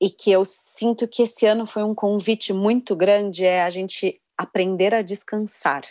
[0.00, 4.20] e que eu sinto que esse ano foi um convite muito grande é a gente
[4.36, 5.84] aprender a descansar.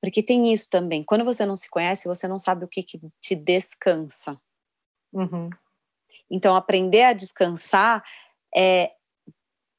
[0.00, 1.02] Porque tem isso também.
[1.02, 4.40] Quando você não se conhece, você não sabe o que, que te descansa.
[5.12, 5.50] Uhum.
[6.30, 8.04] Então, aprender a descansar
[8.54, 8.92] é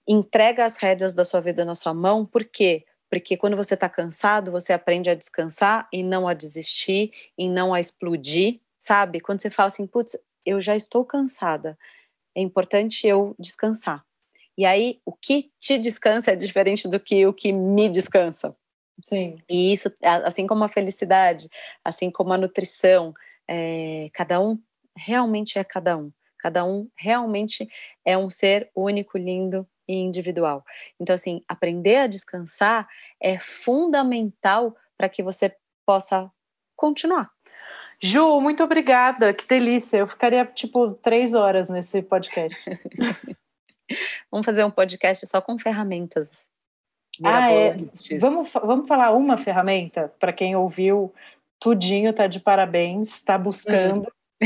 [0.06, 2.26] entrega as rédeas da sua vida na sua mão.
[2.26, 2.86] Por quê?
[3.10, 7.74] Porque quando você está cansado, você aprende a descansar e não a desistir, e não
[7.74, 9.20] a explodir, sabe?
[9.20, 11.78] Quando você fala assim, putz, eu já estou cansada,
[12.36, 14.06] é importante eu descansar.
[14.58, 18.56] E aí, o que te descansa é diferente do que o que me descansa.
[19.02, 19.38] Sim.
[19.50, 21.48] E isso, assim como a felicidade,
[21.84, 23.14] assim como a nutrição,
[23.48, 24.60] é, cada um
[24.96, 26.12] realmente é cada um.
[26.38, 27.68] Cada um realmente
[28.06, 30.64] é um ser único, lindo e individual.
[31.00, 32.88] Então, assim, aprender a descansar
[33.20, 36.32] é fundamental para que você possa
[36.76, 37.32] continuar.
[38.02, 39.98] Ju, muito obrigada, que delícia.
[39.98, 42.58] Eu ficaria tipo três horas nesse podcast.
[44.32, 46.50] vamos fazer um podcast só com ferramentas.
[47.24, 47.76] Ah, é.
[48.20, 51.14] Vamos, vamos falar uma ferramenta para quem ouviu
[51.60, 54.08] tudinho, tá de parabéns, está buscando.
[54.42, 54.46] Hum.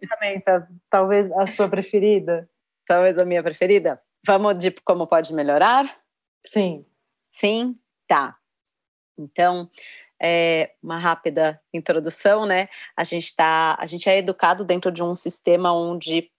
[0.00, 2.48] ferramenta, talvez a sua preferida?
[2.86, 4.00] Talvez a minha preferida.
[4.26, 5.98] Vamos de como pode melhorar?
[6.44, 6.84] Sim.
[7.28, 7.78] Sim?
[8.06, 8.36] Tá.
[9.18, 9.70] Então,
[10.20, 12.68] é, uma rápida introdução, né?
[12.96, 16.30] A gente tá, a gente é educado dentro de um sistema onde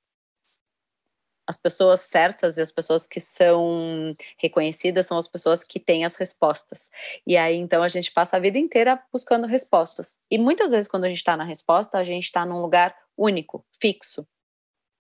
[1.48, 6.16] as pessoas certas e as pessoas que são reconhecidas são as pessoas que têm as
[6.16, 6.92] respostas.
[7.26, 10.20] E aí, então, a gente passa a vida inteira buscando respostas.
[10.30, 13.66] E muitas vezes, quando a gente está na resposta, a gente está num lugar único,
[13.82, 14.28] fixo,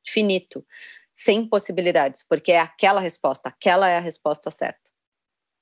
[0.08, 0.66] finito,
[1.20, 4.90] sem possibilidades, porque é aquela resposta, aquela é a resposta certa.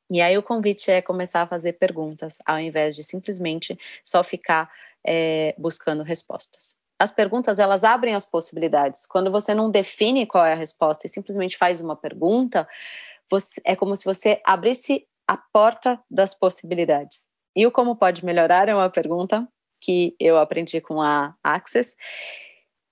[0.08, 4.72] E aí o convite é começar a fazer perguntas, ao invés de simplesmente só ficar
[5.04, 6.76] é, buscando respostas.
[7.00, 9.08] As perguntas, elas abrem as possibilidades.
[9.08, 12.68] Quando você não define qual é a resposta e simplesmente faz uma pergunta,
[13.28, 17.26] você, é como se você abrisse a porta das possibilidades.
[17.56, 19.48] E o como pode melhorar é uma pergunta
[19.80, 21.96] que eu aprendi com a Access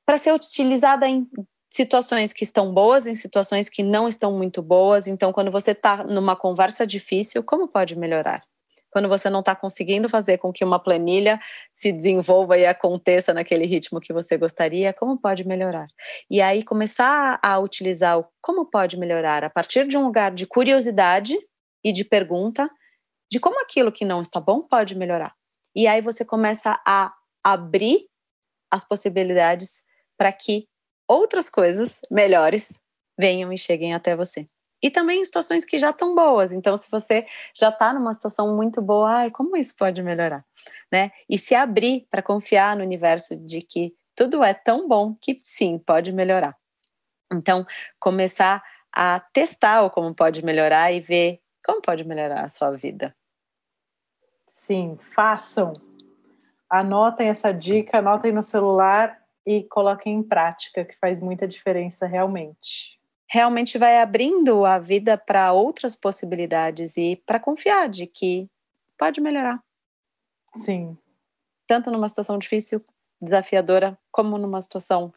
[0.03, 1.27] para ser utilizada em
[1.75, 5.07] situações que estão boas, em situações que não estão muito boas.
[5.07, 8.41] Então, quando você está numa conversa difícil, como pode melhorar?
[8.89, 11.37] Quando você não está conseguindo fazer com que uma planilha
[11.73, 15.87] se desenvolva e aconteça naquele ritmo que você gostaria, como pode melhorar?
[16.29, 20.47] E aí começar a utilizar o como pode melhorar a partir de um lugar de
[20.47, 21.37] curiosidade
[21.83, 22.69] e de pergunta
[23.29, 25.33] de como aquilo que não está bom pode melhorar.
[25.75, 27.13] E aí você começa a
[27.43, 28.05] abrir
[28.71, 29.83] as possibilidades
[30.17, 30.69] para que
[31.07, 32.79] outras coisas melhores
[33.17, 34.47] venham e cheguem até você.
[34.83, 36.53] E também em situações que já estão boas.
[36.53, 37.25] Então, se você
[37.55, 40.45] já está numa situação muito boa, ai, como isso pode melhorar?
[40.91, 41.11] Né?
[41.29, 45.79] E se abrir para confiar no universo de que tudo é tão bom que sim,
[45.79, 46.55] pode melhorar.
[47.33, 47.65] Então,
[47.99, 48.63] começar
[48.95, 53.15] a testar o como pode melhorar e ver como pode melhorar a sua vida.
[54.47, 55.73] Sim, façam.
[56.69, 62.99] Anotem essa dica, anotem no celular e coloquem em prática, que faz muita diferença realmente.
[63.27, 68.47] Realmente vai abrindo a vida para outras possibilidades e para confiar de que
[68.97, 69.61] pode melhorar.
[70.53, 70.97] Sim.
[71.67, 72.81] Tanto numa situação difícil,
[73.21, 75.13] desafiadora, como numa situação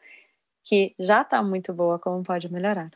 [0.64, 2.90] que já está muito boa, como pode melhorar.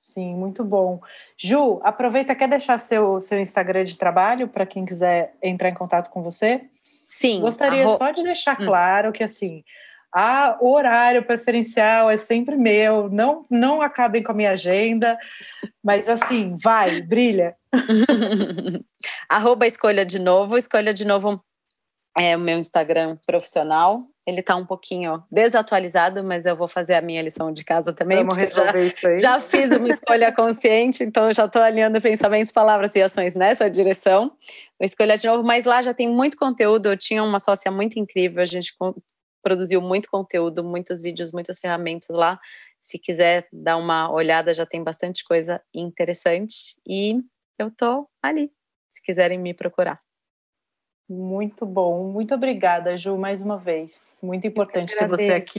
[0.00, 0.98] Sim, muito bom.
[1.36, 6.08] Ju, aproveita, quer deixar seu, seu Instagram de trabalho para quem quiser entrar em contato
[6.08, 6.70] com você?
[7.04, 7.42] Sim.
[7.42, 7.96] Gostaria arro...
[7.96, 8.64] só de deixar hum.
[8.64, 9.62] claro que, assim,
[10.12, 15.18] ah, o horário preferencial é sempre meu, não, não acabem com a minha agenda,
[15.82, 17.54] mas assim, vai, brilha.
[19.28, 21.40] Arroba escolha de novo, escolha de novo
[22.18, 24.02] é o meu Instagram profissional.
[24.26, 28.18] Ele tá um pouquinho desatualizado, mas eu vou fazer a minha lição de casa também.
[28.18, 29.20] Vamos resolver já, isso aí.
[29.20, 34.32] Já fiz uma escolha consciente, então já estou alinhando pensamentos, palavras e ações nessa direção.
[34.78, 36.86] Vou escolher de novo, mas lá já tem muito conteúdo.
[36.86, 38.74] Eu tinha uma sócia muito incrível, a gente
[39.42, 42.38] produziu muito conteúdo, muitos vídeos, muitas ferramentas lá.
[42.80, 46.76] Se quiser dar uma olhada, já tem bastante coisa interessante.
[46.86, 47.18] E
[47.58, 48.50] eu tô ali,
[48.88, 49.98] se quiserem me procurar.
[51.08, 54.20] Muito bom, muito obrigada, Ju, mais uma vez.
[54.22, 55.58] Muito importante ter você aqui.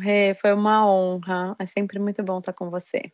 [0.00, 1.54] Rê, foi uma honra.
[1.56, 3.12] É sempre muito bom estar com você.